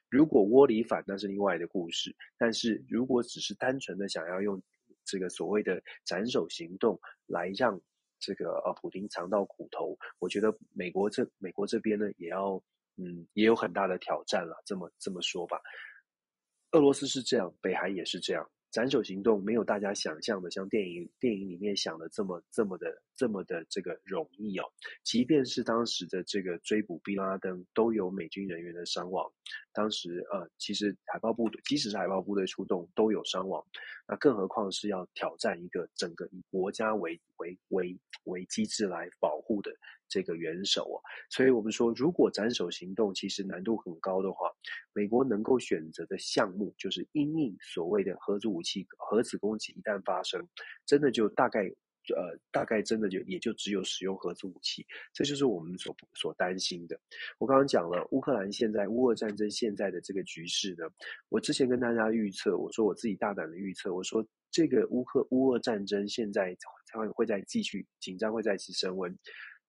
[0.10, 2.16] 如果窝里反，那是另外的故事。
[2.38, 4.60] 但是如果只是单纯的想要用。
[5.10, 7.80] 这个所谓的斩首行动，来让
[8.20, 12.62] 这个呃普京尝到苦头，我觉得美国这美国这边呢，也要
[12.98, 14.62] 嗯也有很大的挑战了。
[14.66, 15.60] 这么这么说吧，
[16.72, 18.50] 俄罗斯是这样，北韩也是这样。
[18.72, 24.64] 斩首行动没有大家想象的，像电影电影里面想的这么这么的这么的这个容易哦。
[25.04, 29.30] 即便是当时的这个追捕宾拉登，都有美军人员的伤亡。
[29.74, 33.62] 当时呃，其实海豹部队，即使是海豹部队出动，都有伤亡。
[34.08, 39.70] 那更何况是要挑战一个整个以国家为为为为机制来保护的。
[40.12, 40.98] 这个元首啊，
[41.30, 44.50] 所以我们说，如果斩首行动其实难度很高的话，
[44.92, 50.44] 美国能够选择的项目就是因应所谓的核子武器、核子攻击一旦发生，
[50.84, 51.72] 真的就大概
[52.16, 57.00] 呃大概真的就也就只有使用核子武器，这就是我们所所担心的。
[57.38, 60.86] 我刚刚讲了乌克兰现在乌俄战争现在的这个局势呢，
[61.30, 69.18] 我之前跟大家预测，我说我自己大胆的预测，我说这个乌克乌俄战争现在才会再继续紧张，会再次升温。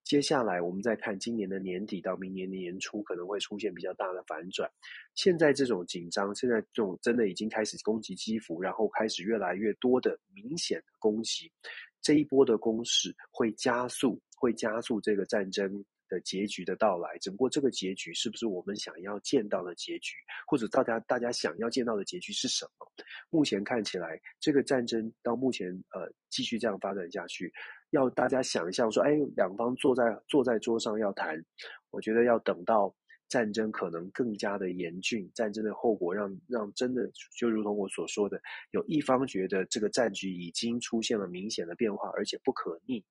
[0.03, 4.68] 接下来我们再看今年的年底到明年的年初可能会出现比较大的反转。
[5.14, 11.53] 现在这种紧张，现在这种真的已经开始攻击基辅，然后开始越来越多的明显的攻击，
[12.02, 22.86] 这一波的攻势会加速，会加速这个战争的结局的到来，只不过这个结局是不是我们想要见到的结局，或者大家大家想要见到的结局是什么？
[23.30, 27.52] 目前看起来，这个战争到目前呃继续这样发展下去，
[27.90, 31.42] 要大家想象说，哎，两方坐在坐在桌上要谈，
[31.90, 32.92] 我觉得要等到
[33.30, 38.38] 战争可能更加的严峻，战争的后果让让真的就如同我所说的，
[38.72, 43.02] 有一方觉得这个战局已经出现了明显的变化，而且不可逆。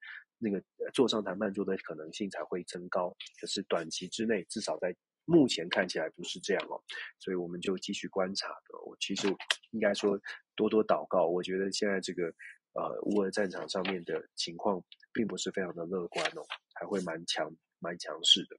[0.41, 6.81] 那个坐上谈判桌的可能性才会增高，可是短期之内，至少在目前看起来不是这样哦，
[7.19, 8.79] 所以我们就继续观察的。
[8.85, 9.27] 我其实
[9.71, 10.17] 应该说
[10.55, 12.33] 多多祷告，我觉得现在这个
[12.73, 16.41] 呃乌俄战场上面的情况并不是非常的乐观哦，
[16.73, 18.57] 还会蛮强蛮强势的。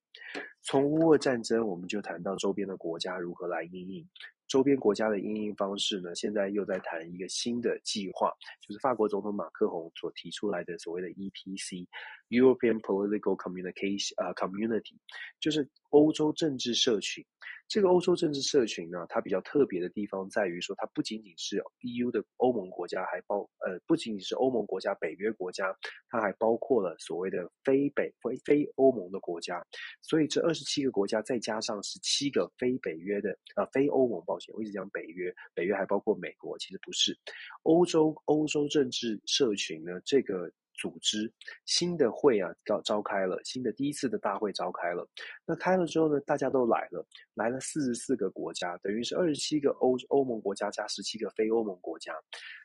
[0.62, 4.08] 从乌俄战争，我们就谈到周边的国家如何来应应。
[4.46, 14.96] 周边国家的应应方式呢，现在又在谈一个新的计划，就是法国总统马克宏所提出来的所谓的 EPC（European Political Communication） 啊，Community，
[15.38, 17.24] 就是欧洲政治社群。
[17.70, 25.72] 这个欧洲政治社群呢，它比较特别的地方在于说，它不仅仅是 EU 的欧盟国家，还包呃不仅仅是欧盟国家、北约国家，
[26.08, 29.64] 它还包括了所谓的非北非非欧盟的国家。
[30.02, 37.16] 所以这二十七个国家再加上十七个非北约的、呃、非欧盟，抱歉，我一直讲北约，北约还包括美国，其实不是。
[37.62, 40.50] 欧洲欧洲政治社群呢，这个。
[40.80, 41.30] 组织
[41.66, 45.06] 新的会啊，召召开了新的第一次的大会召开了。
[45.44, 52.14] 那开了之后呢，大家都来了，来了四十四个国家，等于是二十七个欧欧盟国家加十七个非欧盟国家。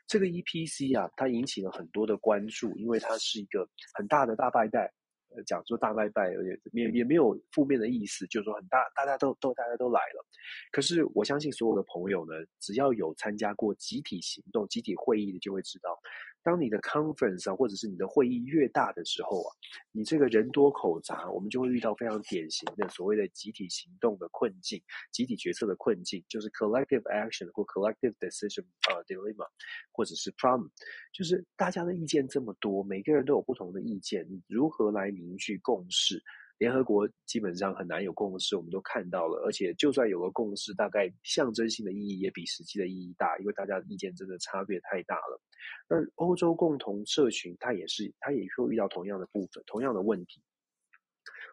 [0.07, 4.93] 这个 EPC 啊，它引起了很多的关注，因为它是一个很大的大拜拜。
[5.35, 10.25] 呃，讲说大拜拜，也也也没有负面的意思，就是说很大，大家都都大家都来了。
[10.71, 15.99] 可是我相信所有的朋友呢，只要有参加过集体行动、集体会议的，就会知道。
[16.43, 19.49] 当你的 conference 啊，或者是你的会议越大的时候啊，
[19.91, 24.79] 你这个人多口杂，我们就会遇到非常典型的所谓的集体行动的困境、
[25.11, 29.47] 集体决策的困境，就是 collective action 或 collective decision 啊 dilemma，
[29.91, 30.69] 或者是 problem，
[31.11, 36.21] 就是大家的意见这么多，每个人都有不同的意见，你如何来凝聚共识？
[36.57, 45.41] 联合国基本上很难有共识，我们都看到了，而且就算有个共识，大概象征性的意义也比实际的意义大，因为大家的意见真的差别太大了。
[45.89, 50.41] 那欧洲共同社群，它也是，它也会遇到同样的部分，同样的问题。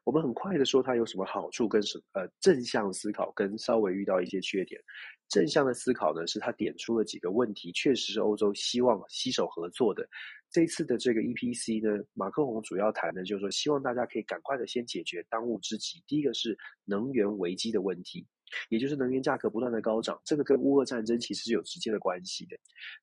[0.05, 4.81] 我们很快的说，它有什么好处跟什么呃正向思考，跟稍微遇到一些缺点。
[5.29, 10.07] 正向的思考呢，是它点出了几个问题，确实是欧洲希望携手合作的。
[10.51, 16.03] 这次的这个 EPC 呢，马克宏主要谈的就是说，希望大家可以赶快的先解决当务之急。
[16.07, 18.27] 第一个是能源危机的问题，
[18.69, 22.57] 也就是能源价格不断的高涨，这个跟乌俄战争其实是有直接的关系的。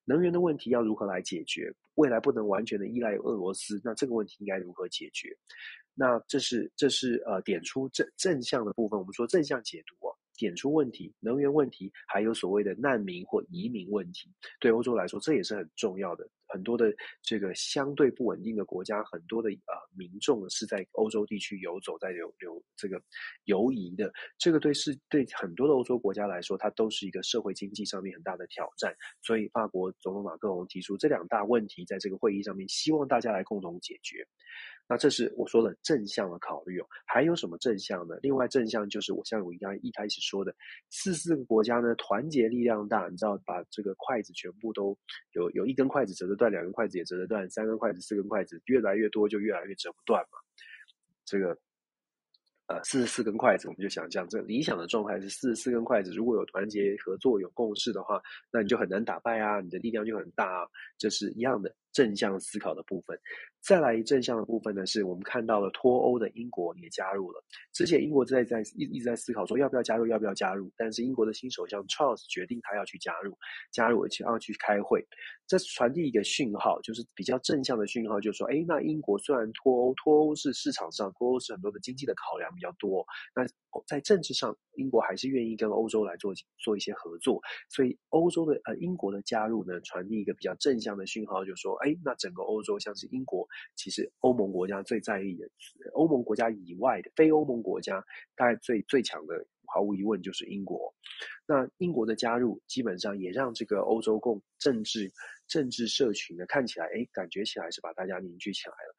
[0.04, 1.72] 能源的问题要如何来解决？
[1.96, 5.36] 未来不能完全的依赖俄罗斯，那这个问题应该如何解决？
[5.94, 8.98] 那这是这是呃点出正正向的部分。
[8.98, 10.16] 我们说正向解读啊。
[10.36, 16.26] 点出问题，能源问题，还有所谓的难民或移民问题，对欧洲来说，这也是很重要的。
[16.46, 16.90] 很多的
[17.22, 22.98] 这个相对不稳定的国家，很多的呃民众是在欧洲地区游走，在游游这个
[23.44, 24.10] 游移的。
[24.38, 28.96] 这个对是对很多的欧洲国家来说，它都是一个社会经济上面很大的挑战。
[29.20, 34.26] 所以，法国总统马克龙提出这两大问题，在这个会议上面，希望大家来共同解决。
[34.90, 38.16] 那这是我说的正向的考虑哦，还有什么正向呢？
[38.22, 40.52] 另外正向就是我像我刚才一开始说的，
[40.90, 44.98] 四四个国家呢，团结力量大，你知道把这个筷子全部都
[45.30, 50.38] 有有一根筷子折得断，两根筷子也折得断，三根筷子、四根筷子越来越多就越来越折不断嘛。
[51.24, 51.56] 这个
[52.66, 58.20] 呃四十四根筷子，我们就想象这理想的状态是四十四根筷子，如果有团结合作、有共识的话，
[58.52, 63.18] 那你就很难打败啊，你的力量就很大啊，这是一样的正向思考的部分。
[63.62, 67.44] 再来一正向的部分呢，是我们看到了脱欧的英国也加入了。
[67.74, 70.72] 之前英国在在一一直在思考说要不要加入，要不要加入。
[70.78, 73.36] 但是英国的新首相 Charles 决定他要去加入，
[73.70, 75.06] 加入而且要去开会。
[75.46, 83.44] 这传递一个讯号，就是比较正向的讯号，就是说，哎，那英国虽然脱欧，脱欧是市场上脱欧是很多的经济的考量比较多，那
[83.86, 87.40] 在政治上，英国还是愿意跟欧洲来做做一些合作。
[87.68, 93.46] 所以欧洲的呃英国的加入呢，传递一个比较正向的讯号，就是说，哎，那整个欧洲像是英国。
[93.76, 95.48] 其实欧盟国家最在意的，
[95.94, 100.94] 欧盟国家以外的非欧盟国家，大概最最强的，毫无疑问就是英国。
[101.46, 105.10] 那英国的加入，基本上也让这个欧洲共政治
[105.48, 108.94] 政治社群呢，看起来，哎，感觉起来是把大家凝聚起来了。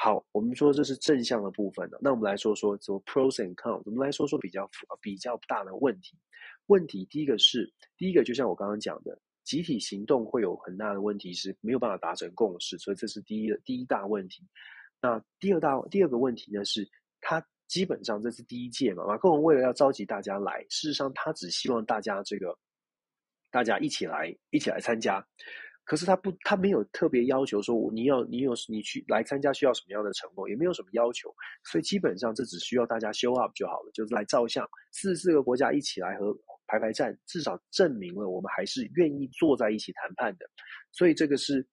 [0.00, 6.16] 好，我们说这是正向的部分的，那我们来说说什么 pros and cons，我们来说说比较比较大的问题。
[6.66, 9.18] 问题第一个是，第一个就像我刚刚讲的，
[9.48, 14.46] 集体行动会有很大的问题是没有办法达成共识，所以这是第一第一大问题。
[15.00, 16.86] 那第二大第二个问题呢是，
[17.22, 22.54] 他基本上这是第一届嘛，马克龙为了要召集大家来，事实上他只希望大家这个
[23.50, 25.26] 大家一起来一起来参加。
[25.84, 31.34] 可是他不，他没有特别要求说，你要你有你去来参加需要什么样的承诺，也没有什么要求，
[31.64, 36.36] 所以基本上这只需要大家 show up 就好了，就是来照相，四十四个国家一起来和
[36.68, 40.46] 排排站，至少证明了我们还是愿意坐在一起谈判的，
[40.92, 41.66] 所以这个是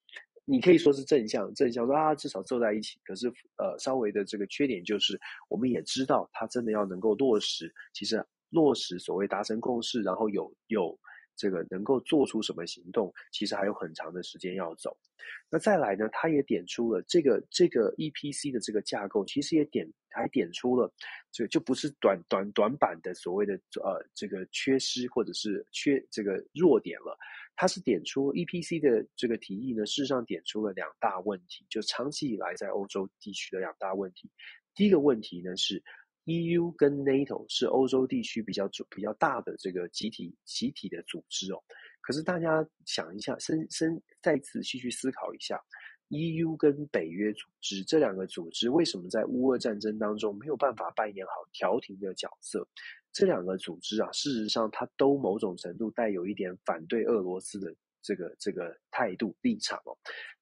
[0.46, 3.00] 你可以说是正向，正向说啊，至少坐在一起。
[3.04, 3.28] 可是
[3.58, 5.20] 呃，稍微的这个缺点就是，
[5.50, 10.98] 我们也知道他真的要能够落实，其实落实所谓达成共识，然后有有。
[11.36, 14.98] 这个能够做出什么行动，其实还有很长的时间要走。
[15.50, 20.92] 那再来呢，他也点出了这个这个 EPC 的这个架构，其实也点还点出了
[21.32, 27.18] 这就不是短短短板的所谓的呃这个缺失或者是缺这个弱点了。
[27.56, 34.30] 他是点出 EPC 的这个提议呢，事实上点出了两大问题，就长期以来在欧洲地区的两大问题。
[34.76, 35.84] 第一个问题呢是。
[36.26, 41.62] EU 跟 NATO 是欧洲地区比较主比较大的这个集体集体的组织哦。
[42.02, 45.60] 可是大家想一下，深深再仔细去思考一下
[46.10, 52.68] ，EU 跟北约组织这两个组织为什么在乌俄战争当中没有办法扮演好调停的角色？
[53.12, 59.98] 这两个组织啊，事实上它都某种程度带有一点反对俄罗斯的这个这个态度立场哦。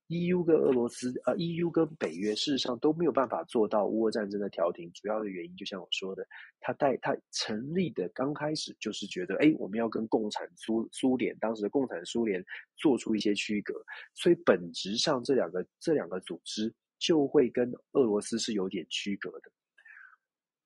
[0.07, 6.27] EU 跟俄罗斯，呃，EU 跟北约事实上都没有办法做到乌俄战争的调停，主要的原因就像我说的，
[6.59, 12.43] 他带他成立的刚开始就是觉得，哎，我们要跟共产苏苏联当时的共产苏联
[12.75, 13.73] 做出一些区隔，
[14.13, 19.51] 所以本质上这两个这两个组织就会跟俄罗斯是有点区隔的。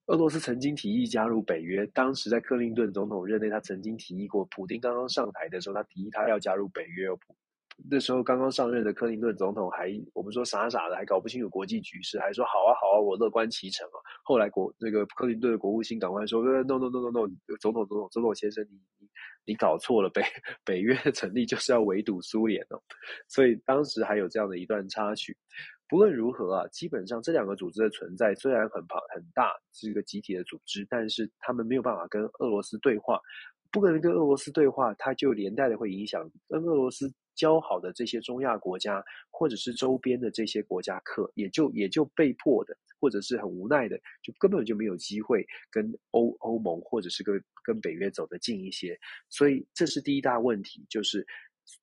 [0.07, 7.07] 俄罗斯曾经提议加入北约，当时在克林顿总统任内，他曾经提议过，普丁刚刚上台的时候，他提议他要加入北约。
[7.89, 14.01] 那时候刚刚上任的克林顿总统还，我们说傻傻的，还搞不清楚国际局势，还说好啊好啊，我乐观其成啊。
[14.23, 17.27] 后来国那个克林顿的国务卿赶快说，no no no no no，
[17.59, 19.07] 总统总统总统先生，你你
[19.45, 20.23] 你搞错了，北
[20.65, 22.81] 北约的成立就是要围堵苏联哦。
[23.27, 25.37] 所以当时还有这样的一段插曲。
[25.89, 33.21] 不论如何啊，基本上这两个组织的存在虽然很庞很大，是一个集体的组织，但是他们没有办法跟俄罗斯对话。
[33.71, 48.99] 不可能跟俄罗斯对话，它就连带的会影响跟俄罗斯交好的这些中亚国家，或者是周边的这些国家客，也就也就被迫的，或者是很无奈的，就根本就没有机会跟欧欧盟或者是跟跟北约走得近一些。
[49.29, 51.25] 所以这是第一大问题，就是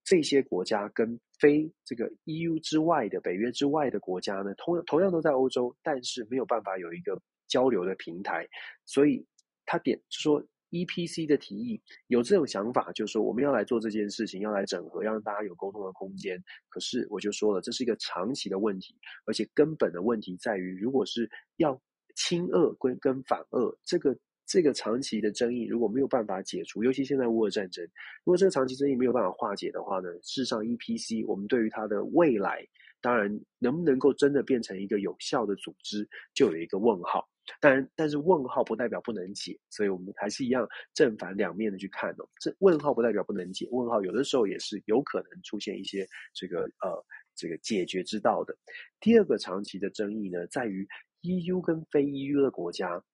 [0.05, 8.47] 这些国家跟非这个 EU 之外的北约之外的国家呢，同同样都在欧洲，但是没有办法有一个交流的平台。
[8.85, 9.25] 所以
[9.65, 10.45] 他点就说。
[10.75, 16.43] EPC 的提议有这种想法，就是说我们要来做这件事情，要来整合，让大家有沟通的空间。
[16.69, 21.81] 可是我就说了，这是一个长期的问题，而且根本的问题在于，如果是要
[22.17, 27.85] 亲俄跟跟反俄，这个这个长期的争议如果没有办法解除，尤其现在乌俄战争，
[28.25, 32.67] 如果这个长期争议没有办法化解的话呢，事实上 EPC 我们对于它的未来，
[33.05, 37.29] 当然能不能够真的变成一个有效的组织，就有一个问号。
[37.61, 42.27] 当然，但是问号不代表不能解，所以我们还是一样正反两面的去看哦。
[42.41, 48.57] 这问号不代表不能解，问号有的时候也是有可能出现一些这个呃这个解决之道的。
[49.01, 50.89] 第二个长期的争议呢，在于
[51.21, 53.05] EU 跟非 EU 的国家。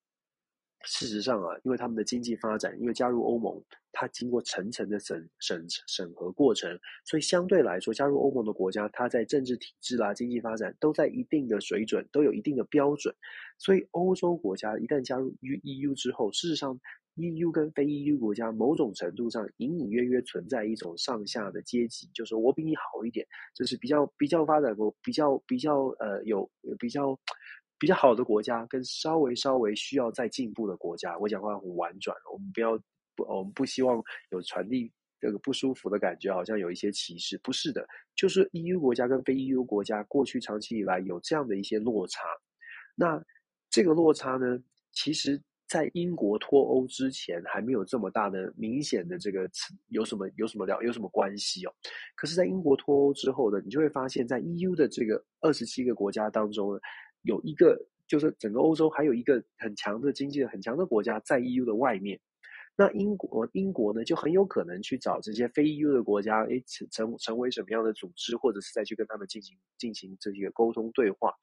[0.85, 3.63] 事实上啊，因为他们的经济发展，因为加入欧盟，
[3.93, 13.15] 它经过层层的审审审核过程，所以相对来说，加入欧盟的国家，它在政治体制啦、经济发展都在一定的水准，都有一定的标准。
[13.59, 16.81] 所以欧洲国家一旦加入 EU 之后，事实上
[17.17, 27.21] ，EU 跟非 EU 国家某种程度上隐隐约约存在一种上下的阶级，就是我比你好一点，就是比较比较发展过，比较比较呃有比较。
[27.81, 32.79] 比较好的国家跟稍微稍微需要再进步的国家，我讲话很婉转，我们不要
[33.17, 34.01] 不，我们不希望
[34.33, 42.21] 有传递这个不舒服的感觉，好像有一些歧视，不是的，就是 EU 国家跟非 EU 国家过去长期以来有这样的一些落差。
[42.95, 43.19] 那
[43.71, 44.63] 这个落差呢，
[44.93, 49.49] 其实在英国脱欧之前还没有这么大的明显的这个
[49.89, 51.73] 有什么有什么了有什么关系哦。
[52.15, 56.81] 可是，在英国脱欧之后呢，你就会发现，在 EU 的这个二十七个国家当中呢。
[57.23, 62.19] 有一个，就是整个欧洲还有一个很强的经济的很强的国家在 EU 的外面，
[62.77, 71.35] 那英国英国呢就很有可能去找这些非 EU 的国家，诶，成成成为什么样的组织，或者是再去跟他们进行进行这些沟通对话。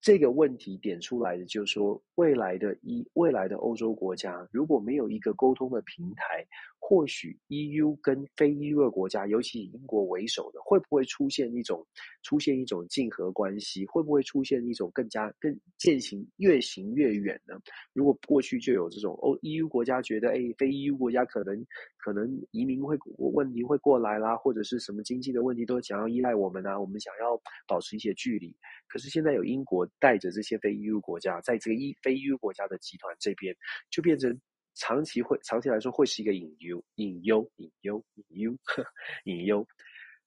[0.00, 6.46] 这个问题点出来的就是说，未来的一未来的欧洲国家如果没有一个沟通的平台，
[6.78, 11.86] 或许 EU 跟非 EU 的国家，尤其以英国为首的，会不会出现一种
[12.22, 13.84] 出现一种竞合关系？
[13.84, 17.60] 会不会出现一种更加更渐行越行越远呢？
[17.92, 21.66] 如果过去就有这种欧 EU 国家觉得，哎，非 EU 国家可能
[22.02, 28.56] 可能移民会问题会过来啦，或者是什么经济的问题都想要依赖我们啊，我们想要保持一些距离。
[28.88, 33.54] 可是现在有英国带着这些非 EU 国家，在这个一非 EU 国家的集团这边，
[33.90, 34.38] 就变成
[34.74, 38.56] 长期会长期来说会是一个隐忧、隐忧、隐忧、隐忧、
[39.24, 39.66] 隐忧。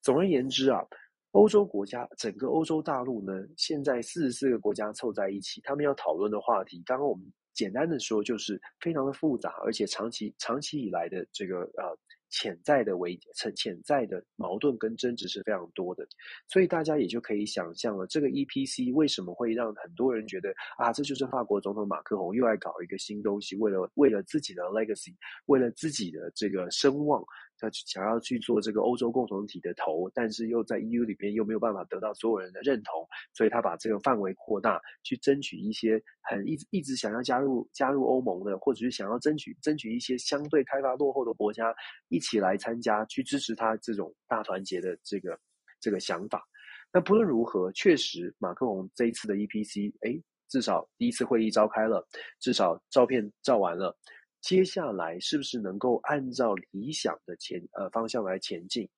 [0.01, 0.85] 总而言之啊，
[1.31, 11.97] 欧洲国家整个欧洲大陆呢，现在四十四个国家凑在一起，他们要讨论的话题，刚刚我们简单的说，就是非常的复杂，而且长期长期以来的这个呃。
[12.35, 16.03] 潜在的危潜潜在的矛盾跟争执是非常多的，
[16.47, 25.13] 所以大家也就可以想象了，这个 EPC 为什么会让很多人觉得啊，这就是法国总统马克宏又来搞一个新东西，为了为了自己的 legacy，
[25.45, 27.23] 为了自己的这个声望。
[27.63, 41.73] 他想要去做这个欧洲共同体的头，但是又在 EU 里边又没有办法得到所有人的认同，所以他把这个范围扩大，去争取一些很一直一直想要加入加入欧盟的，或者是想要争取争取一些相对开发落后的国家
[42.09, 45.39] 一起来参加，去支持他这种大团结的这个
[45.79, 46.43] 这个想法。
[46.91, 52.05] 那不论如何，确实马克龙这一次的 EPC，哎，至少第一次会议召开了，
[52.41, 53.97] 至少照片照完了。
[54.43, 58.89] 接下来是不是能够按照理想的前呃方向来前进？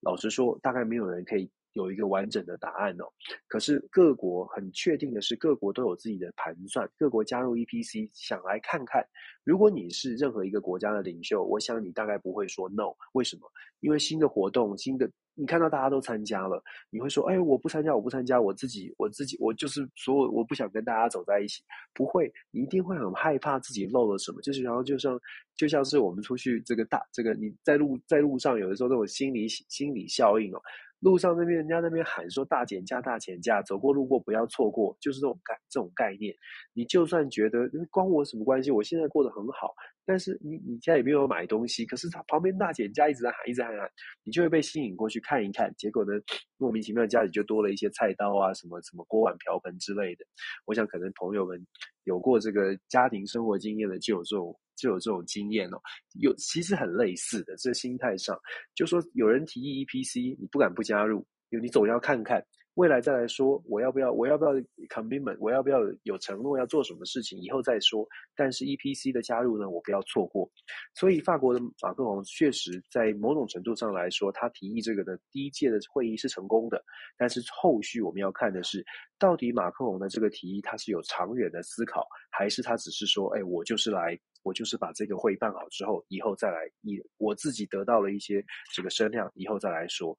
[0.00, 3.04] 老实说，大概没有人可以有一个完整的答案哦。
[3.46, 6.88] 可是各国很确定的是，各国都有自己的盘算。
[6.98, 9.06] 各国加入 EPC，想来看看，
[9.44, 12.94] 如果你是任何一个国家的领袖，我想你大概不会说 no。
[13.12, 13.42] 为什么？
[13.80, 15.10] 因为新的活动，新的。
[15.36, 21.60] 你看到大家都参加了，你会说：“哎，我不参加，我不参加，我自己，我自己，我就是所有，我不想跟大家走在一起。”
[21.92, 24.40] 不会，你一定会很害怕自己漏了什么。
[24.42, 25.18] 就是然后就像
[25.56, 30.62] 就像是我们出去这个大这个你在路在路上有的时候那种心理心理效应哦。
[31.04, 36.34] 路上那边人家那边喊说大减价大减价，走过路过不要错过，就是这种概这种概念。
[36.72, 39.74] 你就算觉得关我什么关系，我现在过得很好。
[40.06, 43.90] 但是你你家也没有买东西，可是他旁边大减价一直在喊，一直在喊，
[44.22, 45.70] 你就会被吸引过去看一看。
[45.76, 46.12] 结果呢，
[46.56, 50.24] 莫名其妙家里就多了一些菜刀啊，什么什么锅碗瓢盆之类的。
[50.64, 51.62] 我想可能朋友们
[52.04, 55.78] 有过这个家庭生活经验的，就有这种就有这种经验哦。
[56.20, 58.38] 有其实很类似的，这心态上，
[58.74, 62.44] 就说有人提议 EPC，你不敢不加入，你总要看看。
[62.74, 64.52] 未来再来说，我要不要，我要不要
[64.88, 68.04] commitment，我要不要有承诺要做什么事情，以后再说。
[68.34, 70.50] 但是 EPC 的加入呢，我不要错过。
[70.92, 76.84] 所以法国的马克龙确实在某种程度上来说，他提议这个的第一届的会议是成功的。
[77.16, 78.84] 但是后续我们要看的是，
[79.20, 88.44] 到底马克龙的这个提议他是有长远的思考，还是他只是说，哎，我就是来，我就是把这个会办好之后，以后再来，以我自己得到了一些
[88.74, 90.16] 这个声量，以后再来说。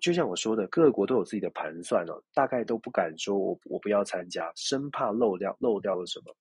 [0.00, 6.34] 就像我说的，各国都有自己的盘算哦，大概都不敢说我我不要参加，生怕漏掉漏掉了什么。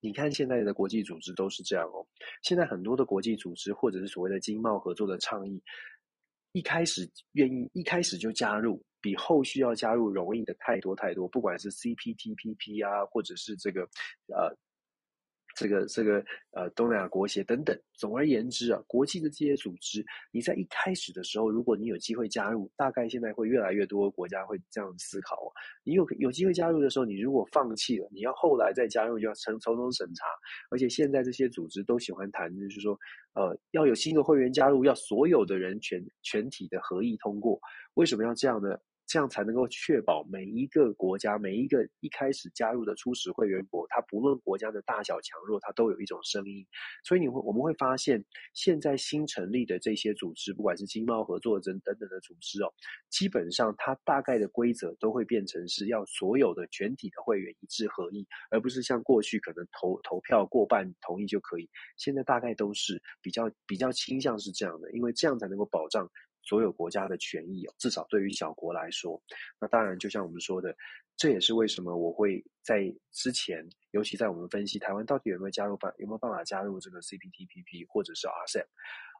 [0.00, 2.06] 你看现在的国际组织都是这样哦，
[2.42, 5.60] 现在很多的国际组织或者是所谓的经贸合作的倡议，
[6.52, 13.82] 一开始愿意一开始就加入，比后续要加入容易的太多太多，不管是 CPTPP 啊，或者是这个
[14.28, 14.56] 呃。
[15.54, 25.50] 这个这个呃，东南亚国协等等，总而言之啊，国际的这些组织，你在一开始的时候，如果你有机会加入，大概现在会越来越多国家会这样思考啊。
[25.84, 30.26] 你有有机会加入的时候，你如果放弃了，你要后来再加入，就要层层层审查。
[30.70, 32.98] 而且现在这些组织都喜欢谈，就是说，
[33.34, 37.60] 呃，要有新的会员加入，要所有的人全全体的合意通过。
[37.94, 38.76] 为什么要这样呢？
[39.14, 46.66] 这样才能够确保每一个国家，每一个一开始加入的初始会员国，它不论国家的大小强弱，它都有一种声音。
[47.04, 52.74] 所以你会我们会发现，现在新成立的这些组织，不管是经贸合作等等等的组织哦，
[53.08, 61.70] 基本上它大概的规则都会变成是要所有的全体的会员一致合意，而不是像过去可能投投票过半同意就可以。
[61.96, 66.10] 现在大概都是比较比较倾向是这样的，因为这样才能够保障。
[66.46, 69.20] 所有国家的权益，至少对于小国来说，
[69.58, 70.76] 那当然就像我们说的，
[71.16, 78.66] 这也是为什么我会在之前，尤其在我们分析台湾到底有没有加入办有没有办法加入这个 CPTPP 或者是 RCEP，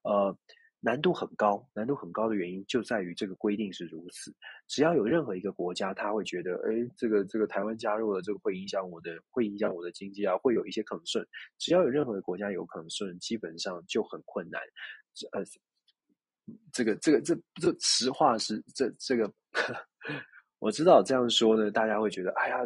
[0.03, 0.37] 呃，
[0.81, 4.35] 难度很高，难度很高的原因就在于这个规定是如此。
[4.69, 11.27] 只要有任何一个国家他会觉得，哎，这个这个台湾加入了，这个会影响我的，会影响我的经济啊，会有一些抗顺。
[11.59, 14.61] 只要有任何的国家有抗顺基本上就很困难，
[15.33, 15.43] 呃。
[16.73, 19.33] 这个这个这这实话是这这个，
[20.59, 22.59] 我知道这样说呢，大家会觉得，哎呀，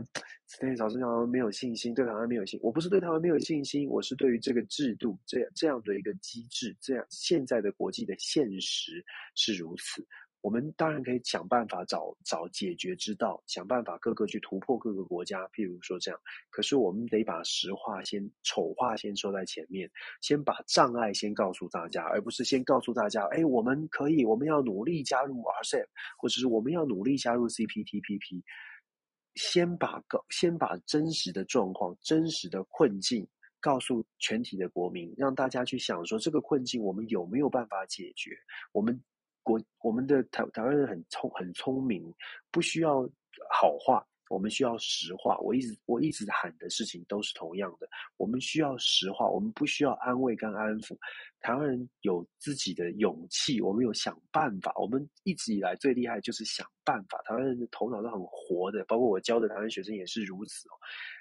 [0.61, 2.59] 对早上好像没有信心，对台湾没有信。
[2.63, 9.05] 我不是对台湾没有信心，我是对于这个制度，这样这样的一个机制，这样现在的国际的现实
[9.35, 10.07] 是如此。
[10.41, 16.21] 我们当然可以想办法找找解决之道，想办法各个去突破各个国家，譬如说这样。
[16.49, 25.87] 可是我们得把实话先丑话先说在前面，先把障碍先告诉大家，而不是先告诉大家，哎，我们可以，我们要努力加入 RCEP，
[26.17, 28.43] 或者是我们要努力加入 CPTPP。
[29.35, 33.27] 先把告，先把真实的状况、真实的困境
[33.61, 38.31] 告诉全体的国民，让大家去想说，这个困境我们有没有办法解决？
[38.73, 39.03] 我们。
[39.49, 42.15] 我我们的台台湾人很聪很聪明，
[42.51, 43.01] 不需要
[43.51, 45.39] 好话，我们需要实话。
[45.39, 47.89] 我一直我一直喊的事情都是同样的，
[48.19, 50.97] 我们需要实话，我们不需要安慰跟安抚。
[51.41, 54.73] 台湾人有自己的勇气，我们有想办法。
[54.77, 57.23] 我们一直以来最厉害就是想办法。
[57.25, 60.75] 台湾人的头脑都很活的，包括我教的台湾学生也是如此哦。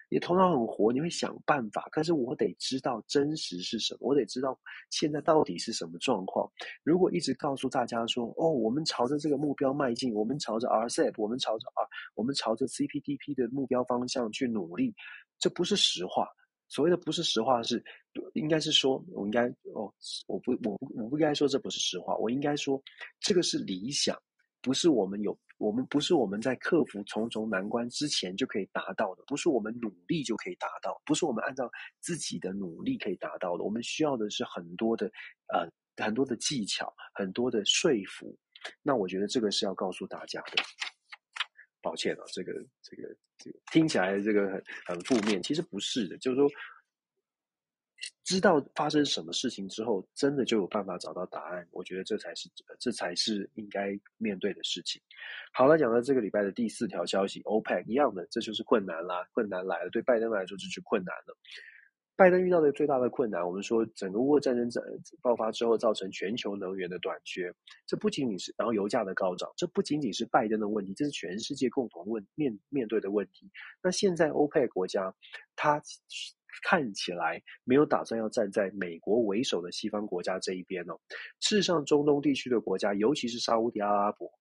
[0.09, 4.57] 你头脑很活，你会想办法，可是我得知道真实是什么，我得知道
[4.89, 6.49] 现在到底是什么状况。
[6.83, 14.95] 如果一直告诉大家说，哦，我们朝着这个目标迈进，我们朝着 RCEP，我们朝着 R，我们朝着 CPDP 的目标方向去努力，
[15.39, 16.27] 这不是实话。
[16.69, 17.83] 所谓的不是实话是，
[18.33, 19.93] 应该是说，我应该哦，
[20.27, 22.81] 我不，我不，我不应该说这不是实话，我应该说
[23.19, 24.17] 这个是理想。
[24.59, 33.63] 不是我们有，我们不是我们在克服重重难关之前就可以达到的，不是我们努力就可以达到，不是我们按照自己的努力可以达到的。
[33.63, 35.07] 我们需要的是很多的，
[35.53, 35.67] 呃，
[36.03, 38.37] 很多的技巧，很多的说服。
[38.81, 40.63] 那我觉得这个是要告诉大家的。
[41.81, 46.47] 抱歉啊，这个这个这个听起来这个很很负面，其实不是的，就是说。
[48.27, 51.65] 知道发生什么事情之后，真的就有办法找到答案。
[51.71, 55.01] 我觉得这才是这才是应该面对的事情。
[55.53, 59.89] 好了，讲到这个礼拜的第四条消息，OPEC 一样的，这就是困难啦，困难来了。
[59.91, 61.37] 对拜登来说，这就困难了。
[62.17, 64.81] 拜登遇到的最大的困难，我们说整个乌俄战争在
[65.21, 67.49] 爆发之后，造成全球能源的短缺。
[67.85, 73.49] 这不仅仅是，然后油价的高涨，这不仅仅是拜登的问题，这是全世界共同问面面对的问题。
[73.81, 75.15] 那现在 OPEC 国家，
[75.55, 75.81] 它。
[76.63, 80.99] 看起来没有打算要站在美国为首的西方国家这一边哦。
[81.39, 84.31] 事实上，中东地区的国家，尤其是沙乌地阿拉伯，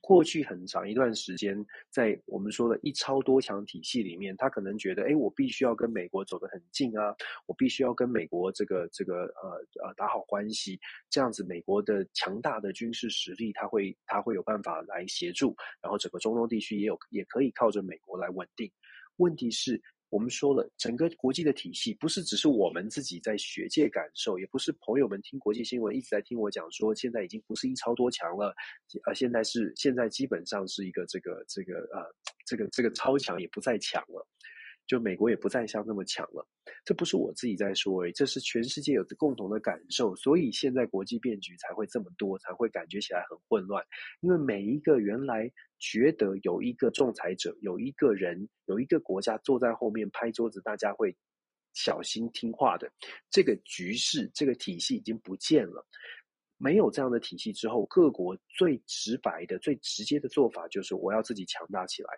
[0.00, 7.14] 过去很长一段时间，在我们说的一超多强体系里面，他可能觉得，哎，我必须要跟美国走得很近啊，
[7.46, 18.70] 我必须要跟美国这个这个呃呃打好关系，这样子美国的强大的军事实力，他会他会有办法来协助，然后整个中东地区也有也可以靠着美国来稳定。
[19.16, 19.80] 问题是。
[20.10, 28.54] 我们说了，整个国际的体系不是只是我们自己在学界感受，也不是朋友们听国际新闻一直在听我讲说，现在已经不是一超多强了，
[29.06, 32.04] 呃，现在是现在基本上是一个这个这个呃
[32.44, 34.26] 这个这个超强也不再强了。
[34.90, 36.44] 就美国也不再像那么强了，
[36.84, 43.84] 这不是我自己在说而已，这是全世界有着共同的感受，所以现在国际变局才会这么多，才会感觉起来很混乱。
[44.20, 51.16] 因为每一个原来觉得有一个仲裁者，有一个人，有一个国家坐在后面拍桌子，大家会
[51.72, 52.90] 小心听话的，
[53.30, 55.86] 这个局势，这个体系已经不见了。
[56.56, 62.10] 没有这样的体系之后，各国最直白的、最直接的做法就是我要自己强大起来。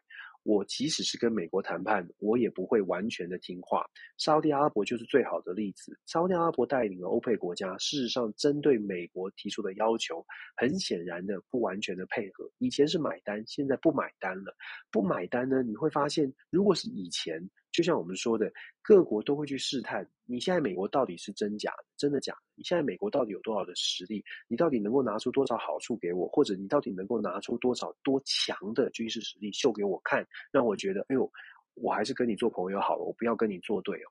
[0.44, 3.84] 我即使是跟美国谈判，我也不会完全的听话。
[4.18, 5.98] 沙乌地阿拉伯就是最好的例子。
[6.06, 10.24] 沙乌地阿拉伯带领了欧佩国家，事实上针对美国提出的要求，
[10.56, 12.50] 很显然的不完全的配合。
[12.58, 14.54] 以前是买单，现在不买单了。
[14.90, 17.48] 不买单呢，你会发现，如果是以前。
[17.72, 22.34] 就像我们说的，各国都会去试探，你现在美国到底是真假，真的假？
[22.54, 24.24] 你现在美国到底有多少的实力？
[24.48, 26.26] 你到底能够拿出多少好处给我？
[26.28, 31.30] 或者你到底能够拿出多少多强的军事实力秀给我看，让我觉得，哎呦，
[31.74, 34.08] 我还是跟你做朋友好了，我不要跟你作对哦。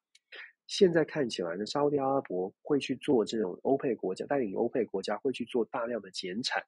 [0.68, 6.64] 现在看起来呢，沙乌地阿拉伯会去做这种欧佩国家带领欧佩国家会去做大量的减产，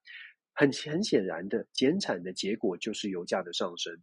[0.56, 3.96] 很很显然的，减产的结果就是油价的上升。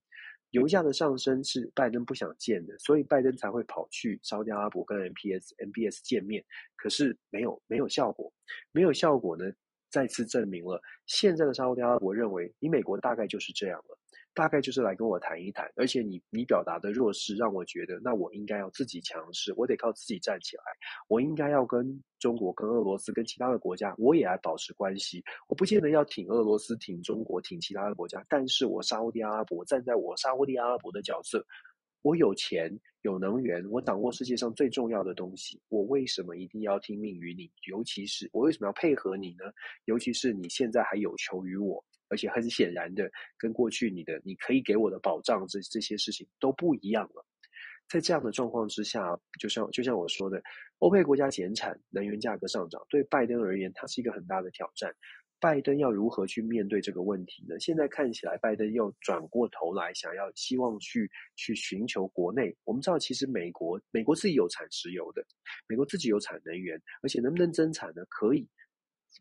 [0.50, 6.44] 油价的上升是拜登不想见的，所以拜登才会跑去沙乌地阿拉伯跟 nps nbs 见面。
[6.76, 8.32] 可是没有没有效果，
[8.72, 9.44] 没有效果呢，
[9.90, 13.98] 再次证明了现在的沙乌地阿拉伯认为你美国大概就是这样了。
[14.32, 20.62] 大概就是来跟我谈一谈，而且你你表达的弱势让我觉得，那我应该要自己强势，我得靠自己站起来。
[21.08, 25.22] 我应该要跟中国、跟俄罗斯、跟其他的国家，我也来保持关系。
[25.48, 31.44] 我不见得要挺俄罗斯、挺中国、挺其他的国家，但是我沙乌地阿拉伯站在我沙乌地阿拉伯的角色，
[32.02, 32.70] 我有钱、
[33.02, 37.50] 有能源，我掌握世界上最重要的东西，我为什么一定要听命于你？
[37.68, 39.44] 尤其是我为什么要配合你呢？
[39.86, 41.84] 尤其是你现在还有求于我。
[42.10, 47.24] 而且很显然的，跟过去你的你可以给我的保障这这些事情都不一样了。
[47.88, 50.40] 在这样的状况之下，就像就像我说的，
[50.78, 54.94] 欧佩国家减产，能源价格上涨，对拜登而言，它是一个很大的挑战。
[55.40, 57.58] 拜登要如何去面对这个问题呢？
[57.58, 62.54] 现在看起来，拜登又转过头来，想要希望去去寻求国内。
[62.64, 65.24] 我们知道，其实美国美国自己有产石油的，
[65.66, 68.04] 美国自己有产能源，而且能不能增产呢？
[68.10, 68.46] 可以。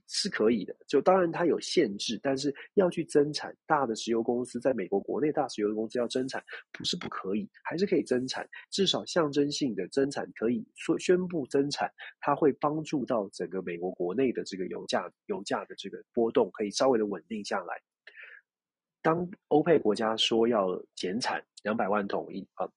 [0.08, 17.82] 是可以的，就当然它有限制，但是要去增产，大的石油公司在美国国内大石油公司要增产，不是不可以，还是可以增产，至少象征性的增产可以说宣布增产，它会帮助到整个美国国内的这个油价油价的这个波动可以稍微的稳定下来。
[19.02, 22.70] 当欧佩国家说要减产两百万桶一啊。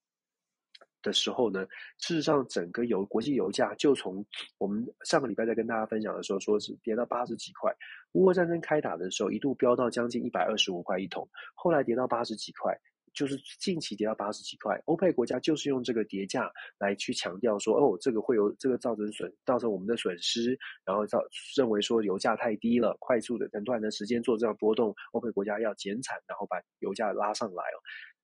[1.03, 1.67] 的时候呢，
[1.99, 4.25] 事实上，整个油国际油价就从
[4.59, 7.75] 我们上个礼拜在跟大家分享的时候，说是跌到八十几块。
[8.13, 12.73] 乌俄战争开打的时候，一度飙到将近一百二十五块一桶，后来跌到八十几块，
[13.15, 14.81] 就是近期跌到八十几块。
[14.85, 21.23] 欧佩国家就是用这个跌价来去强调说，哦，这个会有这个造成损，造成我们的损失，然后造
[21.57, 27.77] 认为说油价太低了，快速的很短的时间做这样波动，欧佩国家要减产，然后把油价拉上来哦，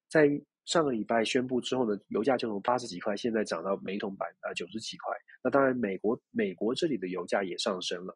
[0.08, 0.40] 在。
[0.68, 5.16] 上个礼拜宣布之后呢，油价就从八十几块，现在涨到每桶百呃九十几块。
[5.42, 8.14] 那当然，美国美国这里的油价也上升了。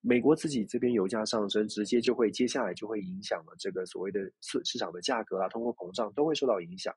[0.00, 6.92] 美国自己这边油价上升，直接就会接下来就会影响了这个所谓的市市场的价格啊，通货膨胀都会受到影响。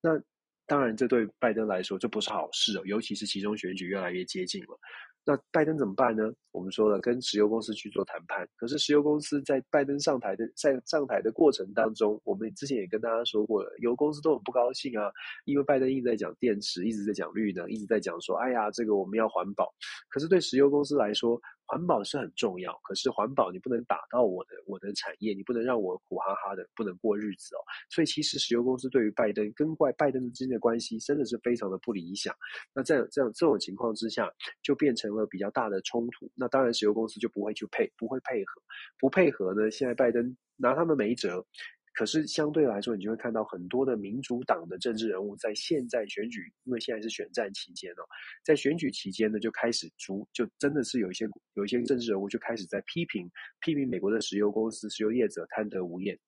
[0.00, 0.18] 那
[0.64, 4.80] 当然，这对拜登来说这不是好事哦，尤其是其中选举越来越接近了。
[5.26, 6.30] 那拜登怎么办呢？
[6.52, 8.46] 我们说了，跟石油公司去做谈判。
[8.56, 15.10] 可是石油公司在拜登上台的在上台的过程当中，我们之前也跟大家说过了，油公司都很不高兴啊，
[15.46, 19.72] 因为拜登一直在讲电池，一直在讲绿能，一直在讲说，哎呀，这个我们要环保。
[20.08, 27.60] 可是对石油公司来说，环保是很重要，可是环保你不能打到我的我的产业，你不能让我苦哈哈的不能过日子哦。
[27.90, 32.34] 所以其实石油公司对于拜登跟怪拜登之间的关系真的是非常的不理想。
[32.74, 34.30] 那在这样这种情况之下，
[34.62, 36.30] 就变成了比较大的冲突。
[36.34, 38.62] 那当然石油公司就不会去配，不会配合，
[38.98, 39.70] 不配合呢？
[39.70, 41.46] 现在拜登拿他们没辙。
[41.94, 48.02] 可是相对来说，你就会看到很多的民主党的政治人物在现在选举，因为现在是选战期间哦，
[48.44, 51.24] 在选举期间呢，就开始逐就真的是有一些
[51.54, 53.30] 有一些政治人物就开始在批评
[53.60, 56.18] 批评美国的石油公司、石油业者贪得无厌。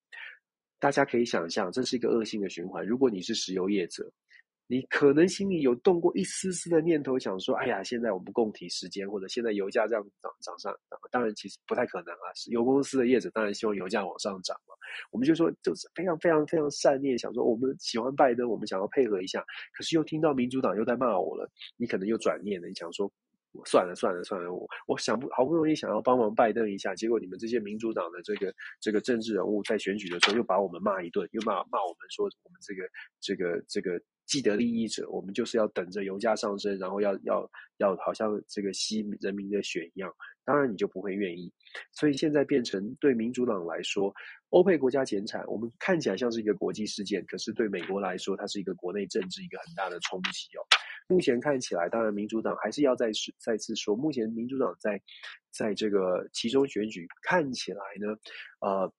[0.79, 2.87] 大家可以想象，这是一个恶性的循环。
[2.87, 4.13] 如果你是石油业者，
[4.69, 10.77] 你可能心里有动过一丝丝的念头，想说：“哎呀，现在我们共体时间，或者现在油价这样涨涨上，
[11.11, 12.35] 当然其实不太可能啊。
[12.35, 14.75] 石油公司的业者当然希望油价往上涨嘛。
[15.13, 19.45] 我们就说，就是非常非常非常善念，想说我们喜欢拜登，我们想要配合一下。
[19.73, 23.09] 可是又听到民主党又在骂我了，你可能又转念了，你想说，
[23.67, 32.83] 算了算了算了，我我想不好不容易想要帮忙拜登一下，结果你们这些民主党的这个这个政治人物在选举的时候又把我们骂一顿，又骂骂我们说我们这个
[33.21, 34.03] 这个这个。
[34.27, 40.13] 既得利益者，我们就是要等着油价上升，然后要要要好像这个吸人民的血一样，
[40.45, 41.53] 当然你就不会愿意。
[41.93, 44.13] 所以现在变成对民主党来说，
[44.51, 50.61] 欧佩国家减产，我们看起来像是一个国际事件，可是对美国来说，它是一个国内政治一个很大的冲击哦。
[51.09, 55.01] 目前看起来，当然民主党还是要再再次说，目前民主党在
[55.53, 58.17] 在这个其中选举看起来呢，
[58.61, 58.93] 呃。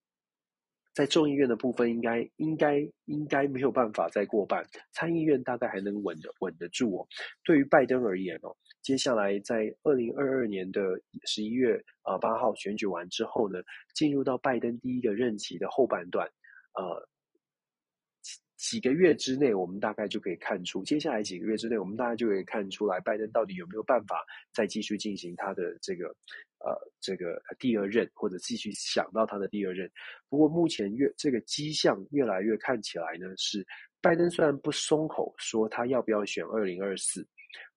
[0.98, 7.08] 在众议院的部分应该，应该应该没有办法再过半，参议院大概还能稳得稳得住哦。
[7.44, 8.50] 对于拜登而言哦，
[8.82, 10.82] 接下来在二零二二年的
[11.26, 13.60] 十一月啊八号选举完之后呢，
[13.94, 16.28] 进入到拜登第一个任期的后半段，
[16.74, 17.08] 呃。
[18.58, 26.08] 几个月之内，我们大概就可以看出，接下来几个月之内，我们大概就可以看出来，拜登到底有没有办法再继续进行他的这个
[26.60, 29.90] 呃这个第二任，或者继续想到他的第二任。
[30.28, 33.66] 不过目前越这个迹象越来越看起来呢，是
[34.02, 37.24] 拜登虽然不松口说他要不要选二零二四，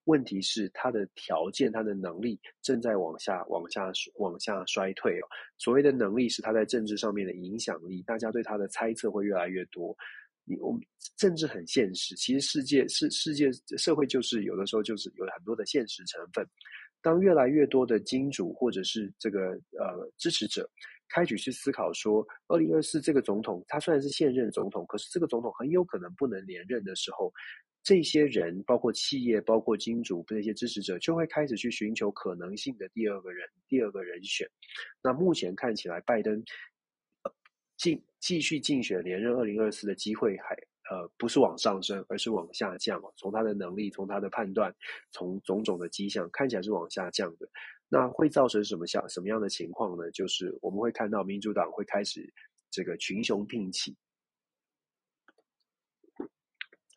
[0.04, 5.28] 问题是他的条件、他的能力正在往下、往下、往下衰退哦。
[5.58, 9.94] 所谓的能力是他在政治上面的影响力，大家对他的猜测会越来越多。
[10.58, 10.80] 我们
[11.16, 16.46] 政治很现实，其实世界是世界社会，就是有的时候就是有很多的现实成分。
[17.02, 20.68] 当越来越多的金主或者是这个呃支持者
[21.08, 27.32] 开始去思考说，二零二四这个总统他虽然是现任总统，可是这个总统很有可能不能连任的时候，
[27.82, 34.46] 这些人包括企业、包括金主那些支持者就会开始去寻求可能性的第二个人、第二个人选。
[35.02, 36.44] 那目前看起来，拜登。
[37.80, 40.54] 继继续竞选连任二零二四的机会还
[40.90, 43.00] 呃不是往上升，而是往下降。
[43.16, 44.70] 从他的能力，从他的判断，
[45.12, 47.48] 从种种的迹象看起来是往下降的。
[47.88, 50.10] 那会造成什么下什么样的情况呢？
[50.10, 52.30] 就是我们会看到民主党会开始
[52.70, 53.96] 这个群雄并起。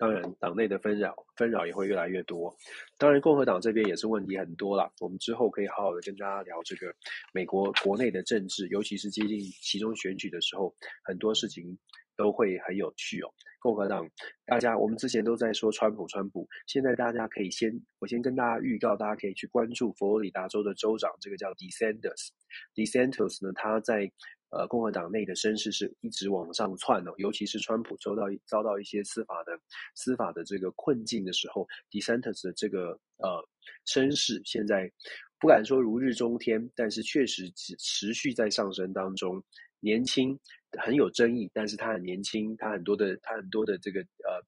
[0.03, 2.53] 当然，党内的纷扰纷扰也会越来越多。
[2.97, 4.91] 当然，共和党这边也是问题很多啦。
[4.99, 6.93] 我们之后可以好好的跟大家聊这个
[7.31, 10.75] 美国国内的政治，尤其是接近其中选举的时候，
[11.05, 11.77] 很多事情
[12.17, 13.33] 都会很有趣哦。
[13.61, 14.05] 共和党，
[14.45, 22.27] 大家我们之前都在说川普，川普，现在大家可以先，我先跟大家预告，大家可以去关注佛罗里达州的州长，这个叫 DeSantis。
[22.75, 24.11] DeSantis 呢，他在。
[24.55, 29.59] 呃，共和党内的声势是一直往上窜哦，尤其是川普遭到遭到一些司法的
[29.95, 33.43] 司法的这个困境的时候，DeSantis 的这个呃
[33.85, 34.91] 声势现在
[35.39, 39.43] 不敢说如日中天，但是确实持持续在上升当中。
[39.79, 40.39] 年轻
[40.79, 44.39] 很有争议，但是他很年轻，他很多的他很多的这个呃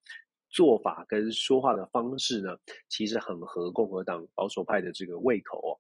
[0.49, 5.75] 做法跟说话的方式呢，其实很合共和党保守派的这个胃口哦。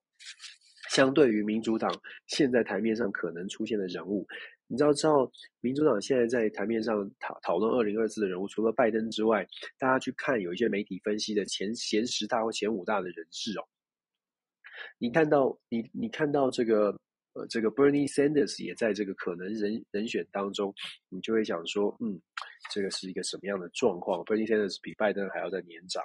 [0.95, 1.91] 相对于民主党
[2.27, 4.25] 现在台面上可能出现的人物，
[4.67, 5.29] 你知道，知道
[5.59, 9.45] 民主党现在在台面上讨讨论二零二四的人物，除了拜登之外，
[9.77, 13.67] 大家去看有一些媒体分析的前前十大或前五大的人士哦，
[14.97, 16.97] 你看到你你看到这个
[17.33, 20.73] 呃这个 Bernie Sanders 也在这个可能人人选当中，
[21.09, 22.17] 你就会想说，嗯，
[22.71, 26.01] 这个是一个什么样的状况？Bernie Sanders 比拜登还要再年长，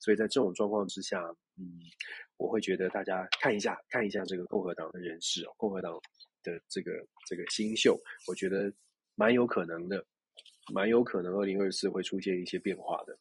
[0.00, 1.20] 所以在这种状况之下，
[1.58, 1.78] 嗯。
[2.40, 5.92] 我会觉得大家看一下，看一下这个共和党的人士哦，共和党
[6.42, 6.90] 的这个
[7.26, 8.72] 这个新秀，我觉得
[9.14, 10.02] 蛮有可能的，
[10.72, 13.16] 蛮有可能二零二四会出现一些变化的。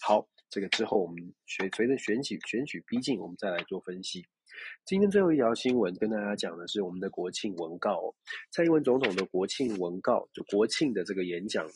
[0.00, 4.26] 好，这个之后我们随随着选举选举逼近，我们再来做分析。
[4.84, 8.12] 今天最后一条新闻跟大家讲的是我们的国庆文告，
[8.50, 11.74] 蔡英文总统的国庆文告，就国庆的这个演讲呢，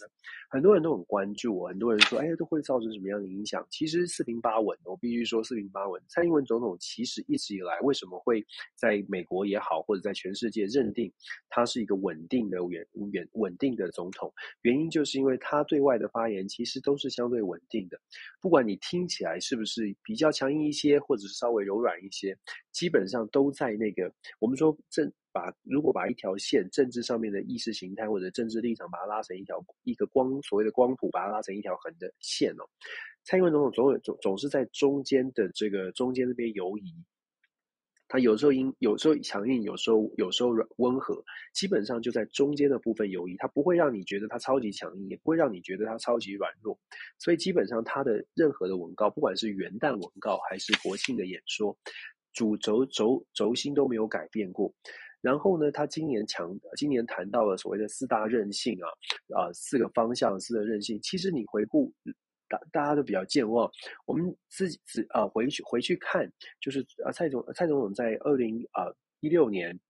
[0.50, 3.64] 很多人都很关注，很多人说，哎，都会造成什么样的影响？
[3.70, 6.02] 其实四平八稳，我必须说四平八稳。
[6.08, 11.12] 蔡英文总统其实一直以来为什么会在美国也好，或者在全世界认定
[11.48, 17.98] 他是一个稳定的远远稳定的总统，原因就是因为他对外的发言其实都是相对稳定的，
[18.40, 22.36] 不管你听起来是不是比较强硬一些，或者是稍微柔软一些。
[22.76, 32.68] 基本上都在那个，我们说政把如果把一条线政治上面的意识形态或者政治立场把它拉成一条一个光所谓的光谱，把它拉成一条横的线哦。
[33.24, 36.92] 蔡英文总统总总总是在中间的这个中间那边游移，
[38.08, 41.24] 他有时候硬，有时候强硬，有时候有时候软温和，
[41.54, 46.78] 基本上就在中间的部分游移，他不会让你觉得他超级强硬，也不会让你觉得他超级软弱，
[47.18, 51.74] 所以基本上他的任何的文告，不管是元旦文告还是国庆的演说。
[52.36, 54.70] 主轴轴轴心都没有改变过，
[55.22, 58.86] 然后呢，他今年强，今年谈到了所谓的四大韧性啊，
[59.34, 61.00] 啊，四个方向，四个韧性。
[61.00, 61.90] 其实你回顾，
[62.46, 63.68] 大大家都比较健忘。
[64.04, 66.30] 我们自己自啊回去回去看，
[66.60, 68.84] 就是啊蔡总蔡总统在二零啊
[69.20, 69.80] 一六年，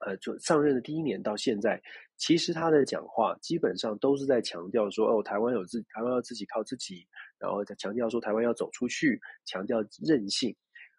[0.00, 1.78] 呃就上任的第一年到现在，
[2.16, 7.06] 其实他的讲话基本上都是在强调说，哦，台湾有自台湾要自己靠自己，
[7.38, 10.56] 然后再强调说台湾要走出去，强调韧性。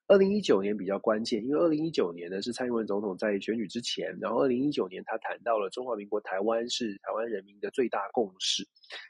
[0.09, 8.67] 二零一九年比较关键，因为二零一九年呢是蔡英文总统在选举之前，然后二零一九年他谈到了中华民国台湾是台湾人民的最大共识，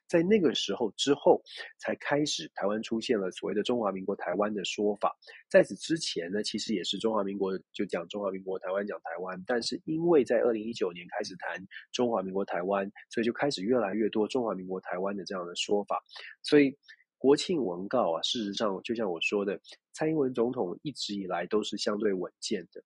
[0.10, 1.42] 在那个时候之后
[1.78, 5.16] 才开始台湾出现了所谓的中华民国台湾的说法，
[5.48, 16.04] 在此之前呢其实也是中华民国就讲中华民国台湾讲台湾，但是因为在二零一九年开始谈中华民国台湾，所以就开始越来越多中华民国台湾的这样的说法，
[16.44, 16.78] 所以。
[17.20, 19.60] 国庆文告啊，事实上就像我说的，
[19.92, 22.82] 蔡英文总统一直以来都是相对稳健的。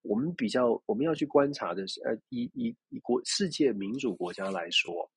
[0.00, 5.08] 我们比较我们要去观察的是，呃，以以以国世界民主国家来说，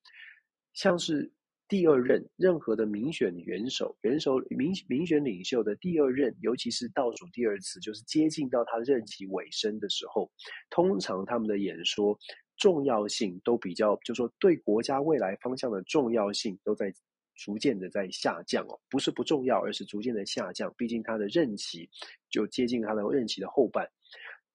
[0.73, 1.31] 像是
[1.67, 10.29] 第二任任何的民选元首、元首民民选领袖的第二任，尤其是倒数第二次，就是接近到他任期尾声的时候，
[10.69, 12.17] 通常他们的演说
[12.57, 16.93] 重要性都比较，就是说对国家未来方向的重要性都在。
[17.37, 20.73] 逐渐的在下降哦，不是不重要，而是逐渐的下降。
[20.75, 21.89] 毕竟他的任期
[22.29, 23.87] 就接近他的任期的后半，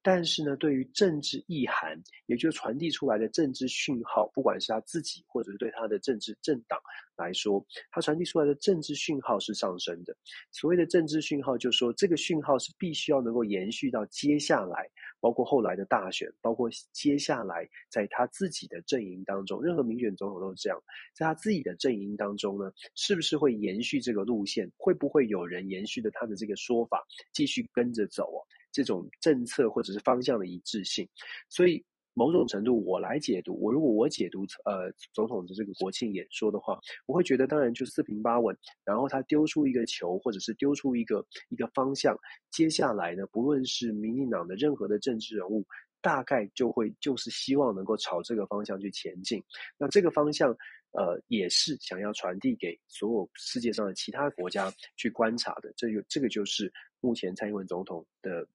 [0.01, 6.77] 但是呢，对于政治意涵，也就是传递出来的政治讯号，不管是他自己，或者是对他的政治政党
[7.15, 10.15] 来说，他传递出来的政治讯号是上升的。
[10.51, 14.89] 所谓的政治讯号，就是说这个讯号是必须要能够延续到接下来。
[15.23, 20.77] 包括后来的大选，包括接下来在他自己的阵营当中，任何民选总统都是这样，
[21.15, 24.69] 在他自己的阵营当中呢，是不是会延续这个路线？
[24.75, 27.01] 会不会有人延续的他的这个说法，
[27.31, 28.43] 继续跟着走哦？
[28.73, 31.07] 这种政策或者是方向的一致性，
[31.47, 38.55] 所以某种程度，我来解读，我如果我解读呃总统的这个国庆演说的话，我会觉得当然就四平八稳。
[38.85, 42.17] 然后他丢出一个球，或者是丢出一个一个方向，
[42.51, 45.65] 接下来呢，不论是民进党的任何的政治人物，
[46.01, 49.43] 大概就会就是希望能够朝这个方向去前进。
[49.77, 50.55] 那这个方向，
[50.91, 55.73] 呃，也是想要传递给所有世界上的其他国家去观察的。
[55.75, 58.45] 这就这个就是目前蔡英文总统的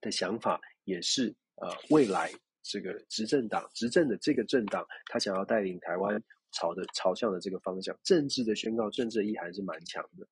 [0.00, 2.32] 的想法，也是呃未来。
[2.68, 6.22] 这个执政党执政的这个政党，他想要带领台湾
[6.52, 10.26] 朝的朝向的这个方向，政治的宣告，政治的意涵是蛮强的。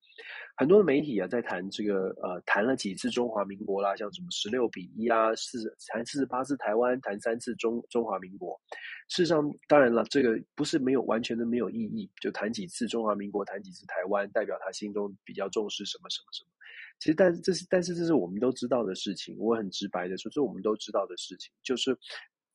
[0.56, 5.58] 很多的媒体啊，在谈这个呃，谈了几次中华民国啦，像什么十六比一啊，四
[5.88, 8.58] 谈四十八次台湾，谈三次中中华民国。
[9.08, 16.50] 事实上，当然了，这个不是没有完全的没有意义，就谈几次中华民国，谈几次台湾，代表他心中比较重视什么什么什么。
[16.98, 19.36] 其实，但这是，但是这是我们都知道的事情。
[19.38, 21.96] 我很直白的说，这是我们都知道的事情，就是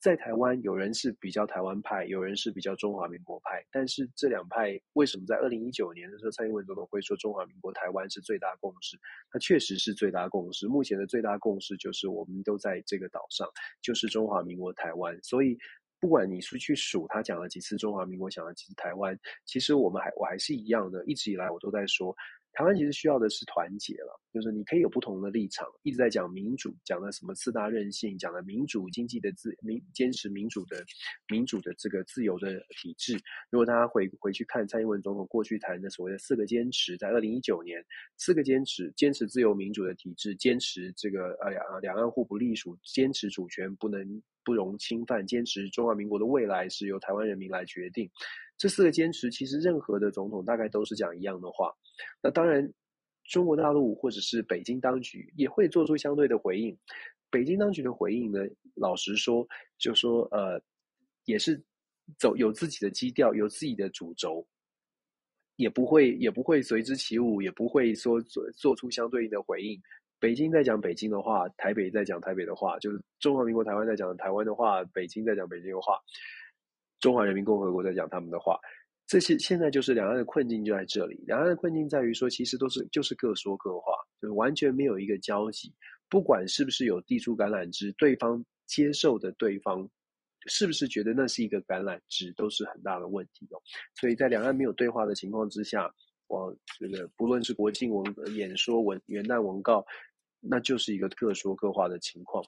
[0.02, 3.64] 在台湾，有人是比较台湾派，有人是比较中华民国派。
[3.72, 8.98] 但是这两派为什么在二零一九年的时候，蔡英文总统会说中华民国台湾是最大共识？
[9.30, 10.68] 它确实是最大共识。
[10.68, 13.48] 目前的最大共识就是我们都在这个岛上，
[13.80, 15.16] 就是中华民国台湾。
[15.22, 15.56] 所以，
[16.02, 22.14] 不管你是去数他讲了几次中华民国，讲了几次台湾，其实我们还我还是一样的，一直以来我都在说。
[22.54, 30.84] 台湾其实需要的是团结了，就是你可以有不同的立场，一直在讲民主，讲了什么四大韧性，讲了民主经济的自民，坚持民主的
[31.30, 33.18] 民主的这个自由的体制。
[33.50, 37.82] 如果大家回回去看蔡英文总统过去谈的所谓的四个坚持，在二零一九年，
[38.18, 48.10] 四个坚持：坚持自由民主的体制，坚持这个呃两两岸互不隶属，坚持主权不能不容侵犯，坚持中华民国的未来是由台湾人民来决定。
[48.58, 51.74] 这四个坚持，其实任何的总统大概都是讲一样的话。
[52.22, 52.72] 那当然，
[53.24, 56.78] 中国大陆或者是北京当局也会做出相对的回应。
[57.30, 58.40] 北京当局的回应呢，
[58.76, 60.62] 老实说，就说呃，
[61.26, 61.60] 也是
[62.20, 64.46] 走有自己的基调，有自己的主轴，
[65.56, 69.82] 也不会也不会随之起舞，也不会说做做出相对应的回应。
[70.22, 75.98] 北京在讲北京的话，台北在讲台北的话，就是中华民国台湾在讲台湾的话，北京在讲北京的话。
[77.00, 78.60] 中华人民共和国在讲他们的话，
[79.08, 81.20] 这些现在就是两岸的困境就在这里。
[81.26, 85.74] 两岸的困境在于说，其实都是就是各说各话，就是完全没有一个交集。
[86.08, 89.90] 不管是不是有递出橄榄枝，对方接受的对方
[90.46, 93.60] 是不是觉得那是一个橄榄枝，都是很大的问题哦。
[94.00, 95.92] 所以在两岸没有对话的情况之下，
[96.28, 99.84] 我这个不论是国庆文演说文、元旦文告，
[100.42, 102.44] 那就是一个各说各话的情况。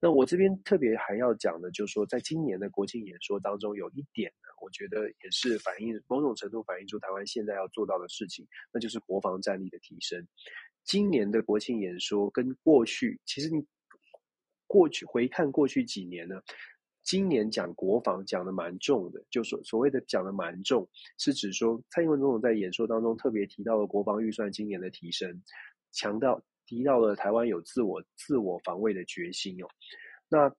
[0.00, 10.24] 那我这边特别还要讲的，就是说，在今年的国庆演说当中，有一点呢，我觉得也是反映某种程度反映出台湾现在要做到的事情，那就是国防战力的提升。
[10.84, 13.66] 今年的国庆演说跟过去，其实你
[14.68, 16.40] 过去回看过去几年呢，
[17.02, 20.88] 今年讲国防讲的蛮重的，就所所谓的讲的蛮重，
[21.18, 25.42] 是指说蔡英文总统在演说当中特别提到了国防预算今年的提升，
[25.90, 26.40] 强调。
[26.68, 29.66] 提到了台湾有自我自我防卫的决心哦，
[30.28, 30.54] 那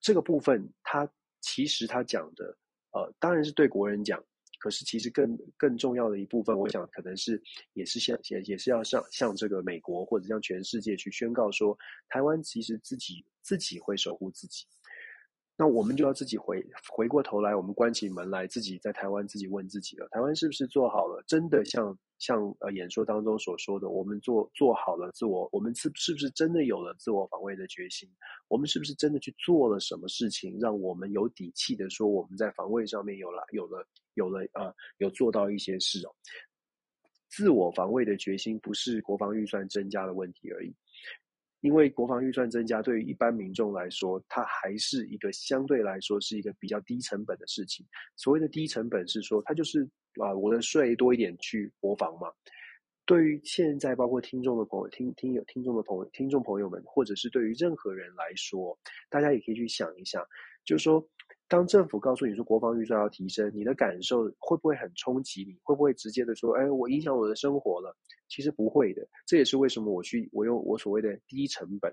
[0.00, 2.56] 这个部分他其实他讲的
[2.92, 4.22] 呃当然是对国人讲，
[4.60, 7.42] 可是其实更更重要的一部分，我想可能是
[7.72, 11.76] 也是向也也是要向向这个美国或者向全世界去宣告说，
[12.08, 14.64] 台湾其实自己自己会守护自己。
[15.56, 21.22] 那我们就要自己回回过头来，我们关起门来，自己在台湾自己问自己了：台湾是不是做好了？
[21.26, 28.08] 真的像像呃演说当中所说的，我们做做好了自我，我们是是不是真的有了自我防卫的决心？
[28.46, 36.14] 我们是不是真的去做了什么事情，让我们有底气的说我们在防卫上面有了有了有了呃有做到一些事哦？
[37.28, 40.72] 自我防卫的决心不是国防预算增加的问题而已。
[41.62, 47.86] 因为国防预算增加，对于一般民众来说，它还是一个相对来说是一个比较低成本的事情。
[48.16, 49.86] 所谓的低成本是说，它就是
[50.20, 52.32] 啊，我的税多一点去国防嘛。
[53.04, 60.24] 对于现在包括听众的朋友、听听友、听众的朋友、听众朋友们，或者是对于任何人来说，大家也可以去想一想，
[60.64, 61.06] 就是说。
[61.46, 65.58] 当政府告诉你说国防预算要提升，你的感受会不会很冲击你？
[65.64, 67.92] 会不会直接的说，哎，我影响我的生活了？
[68.28, 69.04] 其实不会的。
[69.26, 71.92] 这也是为什么我去我用我所谓的低成本，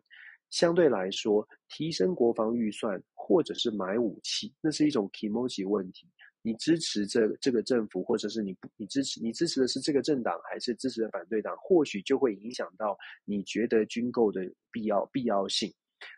[0.51, 6.07] 相对来说提升国防预算，或者是买武器，那是一种 kemoji 问题。
[6.41, 11.55] 你支持这这个政府，或者是你不你支持你支持的是这个政党，还是支持的反对党？
[11.57, 15.73] 或许就会影响到你觉得军购的必要必要性。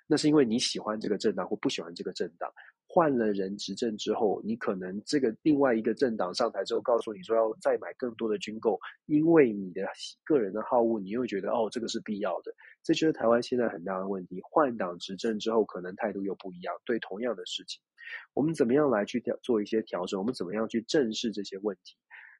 [0.05, 2.51] 那是因为你喜欢这个政党或不喜欢这个政党。
[2.91, 9.87] 换了人执政之后，你可能这个另外一个政党上台之后，告诉你说要再买更多的军购，因为你的
[10.23, 12.51] 个人的好恶，你又觉得哦，这个是必要的。
[12.81, 14.41] 这就是台湾现在很大的问题。
[14.41, 16.73] 换党执政之后，可能态度又不一样。
[16.83, 17.79] 对同样的事情，
[18.33, 20.19] 我们怎么样来去调做一些调整？
[20.19, 21.95] 我们怎么样去正视这些问题？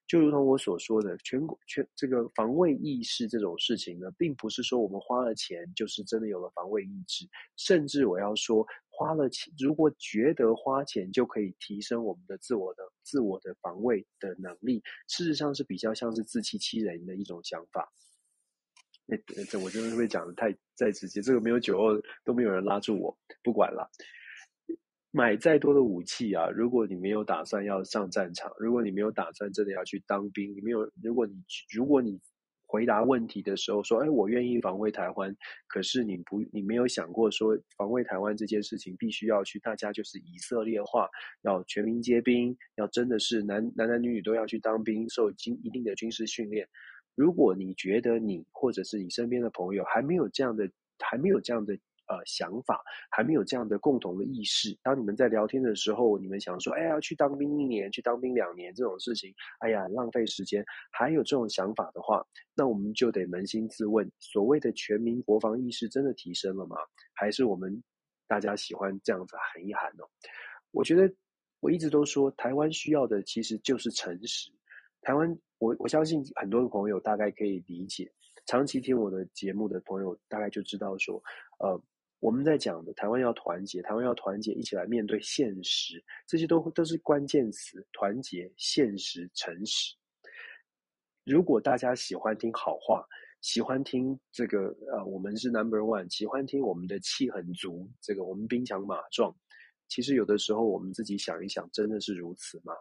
[0.10, 17.88] 就如同我所说的，全国全这个防卫意识这种事情呢，并不是说我们花了钱就是真的有了防卫意志，甚至我要说，花了钱，如果觉得花钱就可以提升我们的自我的自我的防卫的能力，事实上是比较像是自欺欺人的一种想法。
[19.06, 21.90] 那这我真的会讲的太再直接，这个没有酒后
[22.24, 23.88] 都没有人拉住我，不管了。
[25.12, 31.34] 买再多的武器啊，如果你没有打算要上战场，如果你没有打算真的要去当兵，你没有，如果你
[31.74, 32.20] 如果你
[32.68, 35.36] 回答问题的时候说，哎，我愿意防卫台湾，
[35.68, 41.10] 可是你不，你没有想过说防卫台湾这件事情必须要去，大家就是以色列化，
[41.42, 46.68] 要全民皆兵，要真的是男男男女女都要去当兵，受经一定的军事训练。
[47.16, 51.76] 如果你觉得你或者是你身边的朋友还没有这样的，还没有这样的。
[52.10, 54.76] 呃，想法还没有这样的共同的意识。
[54.82, 60.66] 当你们在聊天的时候，你们想说，哎呀，去当兵一年，去当兵两年这种事情，哎呀，浪费时间。
[60.92, 66.78] 还有这种想法的话，那我们就得扪心自问：所谓的全民国防意识真的提升了吗？
[67.14, 67.84] 还是我们
[68.28, 70.04] 大家喜欢这样子喊一喊呢？
[70.72, 71.14] 我觉得
[71.60, 74.52] 我一直都说，台湾需要的其实就是诚实。
[75.04, 78.12] 台湾，我我相信很多的朋友大概可以理解，
[78.48, 81.22] 长期听我的节目的朋友大概就知道说，
[81.60, 81.80] 呃。
[82.20, 89.96] 我们在讲的台湾要团结，台湾要团结，一起来面对现实，这些都都是关键词：团结、现实、诚实。
[91.24, 93.06] 如果大家喜欢听好话，
[93.42, 99.34] 喜欢听这个呃，我们是 number one，喜欢听我们的气很足，这个我们兵强马壮。
[99.88, 102.74] 其实有的时候我们自己想一想，真的是如此吗？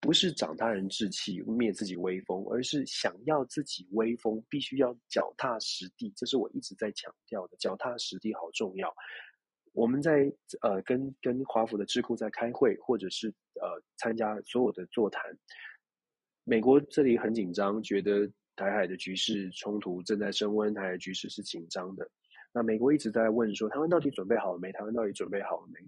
[0.00, 6.12] 不是长他人志气，灭自己威风，而是想要自己威风，必须要脚踏实地。
[6.16, 8.94] 这是我一直在强调的，脚踏实地好重要。
[9.72, 10.32] 我们在
[10.62, 13.28] 呃跟跟华府的智库在开会，或者是
[13.60, 15.22] 呃参加所有的座谈。
[16.44, 18.26] 美国这里很紧张，觉得
[18.56, 22.08] 台海的局势冲突正在升温，台海局势是紧张的。
[22.52, 24.72] 那美国一直在问说，台湾到底准备好了没？
[24.72, 25.78] 台湾到底准备好了没？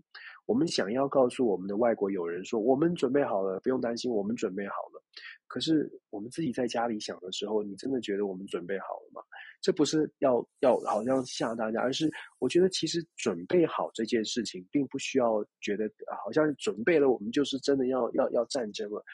[0.46, 5.02] 我们想要告诉我们的外国友人说，我们准备好了，不用担心，我们准备好了。
[5.46, 9.22] 可是我们自己在家里想的时候，你真的觉得我们准备好了吗？
[9.60, 15.90] 这不是要要好像吓大家，而是我觉得其实准备好这件事情，并不需要觉得
[16.24, 19.04] 好像准备了，我们就是真的要要要战争了。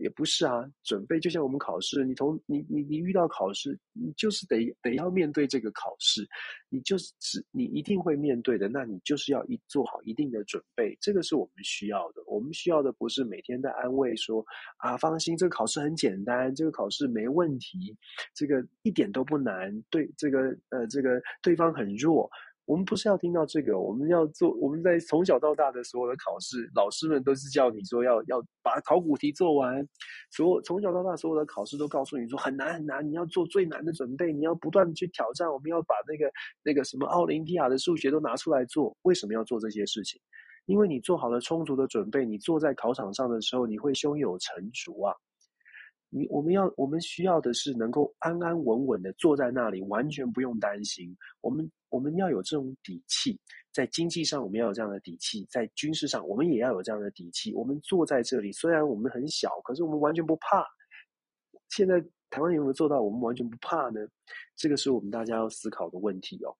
[0.00, 6.28] 也不是啊，准备就像我们考试，你从你你你遇到考试，你就是得得要面对这个考试，
[6.68, 12.22] 你就是只你一定会面对的，那你就是要一做好一定的准备，这个是我们需要的。
[12.26, 14.44] 我们需要的不是每天在安慰说
[14.78, 17.96] 啊，放心，这个考试很简单，这个考试没问题，
[18.34, 22.30] 这个一点都不难，对这个呃这个对方很弱。
[22.66, 24.50] 我们不是要听到这个，我们要做。
[24.56, 29.86] 我们在从小到大的所有的考试，老师们都是叫你说要要把考古题做完。
[30.30, 35.46] 所有从小到大所有的考试都告诉你说很难很难，你要做最难的准备，你要不断去挑战。
[35.52, 38.96] 我们要把那个那个什么奥林匹亚的数学都拿出来做。
[39.02, 40.20] 为什么要做这些事情？
[40.66, 45.14] 因为你做好了充足的准备，你坐在考场上的时候，你会胸有成竹啊。
[46.16, 51.12] 你我们要我们需要的是能够安安稳稳的坐在那里，完全不用担心。
[51.40, 53.36] 我们我们要有这种底气，
[53.72, 57.52] 在经济上我们要有这样的底气，在军事上我们也要有这样的底气。
[57.52, 60.64] 我们坐在这里，虽然我们很小，可是我们完全不怕。
[61.70, 62.00] 现在
[62.30, 63.02] 台湾有没有做到？
[63.02, 64.06] 我们完全不怕呢？
[64.54, 66.54] 这个是我们大家要思考的问题哦。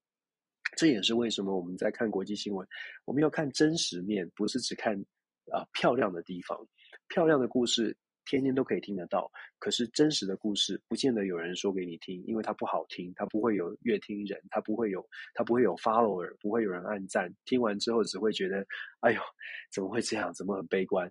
[0.77, 2.67] 这也是为什么我们在看国际新闻，
[3.05, 4.99] 我们要看真实面，不是只看
[5.53, 6.59] 啊漂亮的地方，
[7.07, 7.97] 漂亮的故事。
[8.27, 17.33] 天天都可以听得到，可是真实的故事不见得有人说给你听，因为它不好听，它不会有阅听人，它不会有，它不会有 follower，不会有人按赞。
[17.45, 18.67] 听完之后只会觉得，
[19.01, 19.21] 哎呦，
[19.73, 20.33] 怎么会这样？
[20.33, 21.11] 怎么很悲观？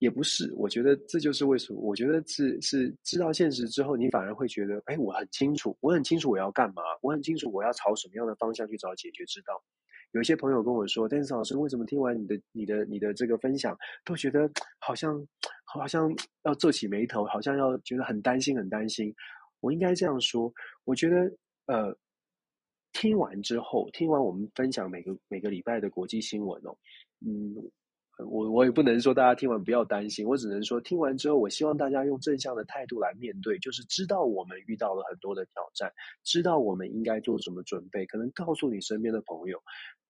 [0.00, 9.62] 也不是，我觉得这就是为什么，我觉得是是知道现实之后，你反而会觉得，哎，我很清楚，我很清楚我要干嘛，我很清楚我要朝什么样的方向去找解决之道。
[10.14, 14.48] 有些朋友跟我说，Dance 老师，为什么听完你的、你的、你的这个分享，都觉得
[14.78, 15.26] 好像
[15.64, 16.08] 好像
[16.44, 19.14] 要皱起眉头，好像要觉得很担心、很担心？”
[19.60, 20.52] 我应该这样说：
[20.84, 21.36] 我觉得，
[21.66, 21.96] 呃，
[22.92, 26.76] 听完之后，听完我们分享每个每个礼拜的国际新闻哦，
[27.20, 27.70] 嗯。
[28.18, 35.92] 我我也不能说大家听完不要担心，我只能说听完之后，我希望大家用正向的态度来面对，就是知道我们遇到了很多的挑战，
[36.22, 39.60] 知道我们应该做什么准备，可能告诉你身边的朋友，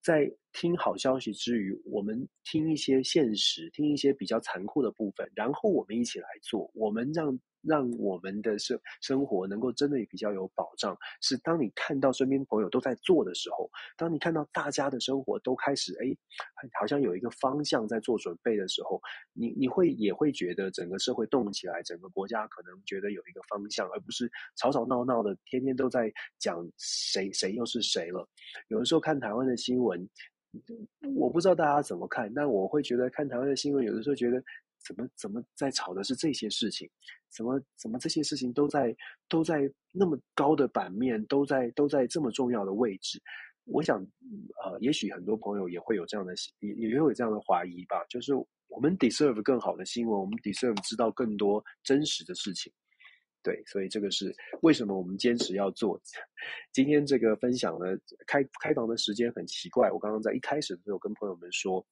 [0.03, 7.39] 在听好消息之余，我们听一些现实，听一些比较残酷的部分，然后我们一起来做，我们让。
[7.67, 16.17] 让我们的生生活能够真的比较有保障，是当你看到身边朋友都在做的时候，当你看到大家的生活都开始哎，
[16.79, 19.01] 好像有一个方向在做准备的时候，
[19.33, 28.29] 你你会也会觉得整个社会动起来，整个国家可能觉得有一个方向，而不是吵吵闹闹的，天天都在讲谁谁又是谁了。
[28.69, 30.09] 有的时候看台湾的新闻，
[31.17, 34.43] 我不知道大家怎么看，但我会觉得看台湾的新闻，有的时候觉得。
[34.87, 36.87] 怎么怎么在吵的是这些事情？
[37.35, 38.95] 怎么怎么这些事情都在
[39.31, 43.19] 都在那么高的版面，都在都在这么重要的位置？
[43.65, 43.99] 我想，
[44.63, 48.05] 呃，也许很多朋友也会有这样的也也会有这样的怀疑吧。
[48.11, 48.35] 就是
[48.69, 52.71] 我们 deserve 更好的新闻，我们 deserve 知道更多真实的事情。
[53.45, 56.01] 对，所以这个是为什么我们坚持要做。
[56.73, 57.97] 今天这个分享呢，
[58.27, 59.93] 开开房的时间很奇怪。
[59.93, 61.87] 我刚刚在一开始的时候跟朋友们说。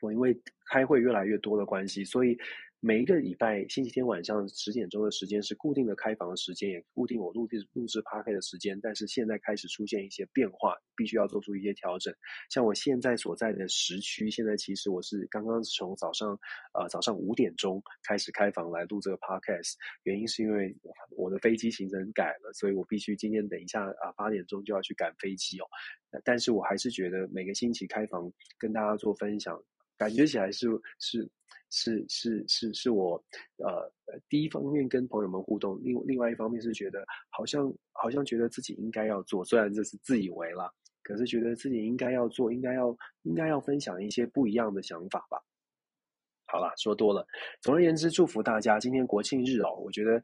[0.00, 0.36] 我因为
[0.68, 2.36] 开会越来越多的关系，所以
[2.84, 8.80] 每一个礼拜星期天晚上十点钟的时间是固定的开房的时间，也固定我录制录制 podcast 的时间。
[8.82, 12.12] 但是现在开始出现一些变化，必须要做出一些调整。
[12.50, 16.36] 像我现在所在的时区，现在其实我是刚刚从早上
[16.74, 20.76] 呃早上五点钟开始开房来录这个 podcast，原因是因为
[21.10, 25.64] 我的飞机行程改了，所以我必须今天等一下啊八点钟就要去赶飞机哦。
[26.24, 29.62] 但是我还是觉得每个星期开房跟大家做分享。
[29.98, 30.66] 感觉起来是
[30.98, 31.30] 是
[31.72, 33.16] 是是是是我
[33.56, 33.90] 呃
[34.28, 40.70] 第一方面跟朋友们互动，另另外一方面是觉得好像好像觉得自己应该要做，虽然这是自以为啦，
[41.02, 45.42] 可是觉得自己应该要做，应该要应该要分享一些不一样的想法吧。
[46.44, 47.26] 好啦，说多了。
[47.62, 50.22] 总而言之，祝福大家今天国庆日哦，我觉得。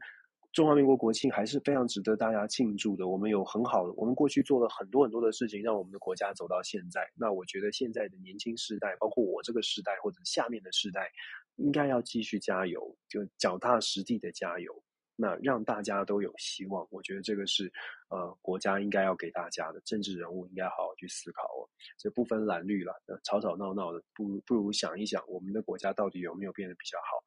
[0.52, 3.06] 中华民国国庆还是非常值得大家庆祝的。
[3.06, 7.06] 我们有很好的，我们过去做了很多很多的事情，让我们的国家走到现在。
[7.14, 11.10] 那我觉得现在的年轻世代，包括我这个时代或者下面的世代，
[11.56, 14.82] 应该要继续加油，就脚踏实地的加油。
[15.20, 17.70] 那让大家都有希望，我觉得这个是
[18.08, 19.80] 呃国家应该要给大家的。
[19.84, 21.66] 政治人物应该好好去思考哦，
[21.98, 22.92] 这不分蓝绿了，
[23.24, 27.22] 吵吵闹闹的，不如不如想一想，我们的国家到底有没有变得比较好？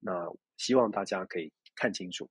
[0.00, 2.28] 那希望大家可以看清楚。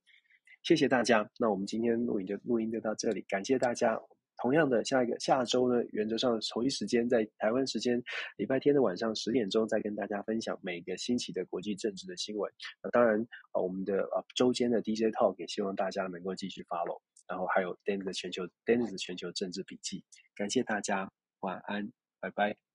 [0.66, 3.96] 谢谢大家，那我们今天录影就录音就到这里，感谢大家。
[4.42, 8.02] 同样的，下一个下周呢，原则上同一时间在台湾时间
[8.36, 12.52] 礼拜天的晚上十点钟，再跟大家分享每个星期的国际政治的新闻。
[12.82, 13.16] 那当然
[13.52, 20.02] 啊，我们的啊周间的 DJ Talk 也希望大家能够继续 follow，然后还有 Dennis 的全球 Dennis 全球政治笔记。
[20.34, 21.12] 感谢大家，
[21.42, 22.65] 晚安，拜拜。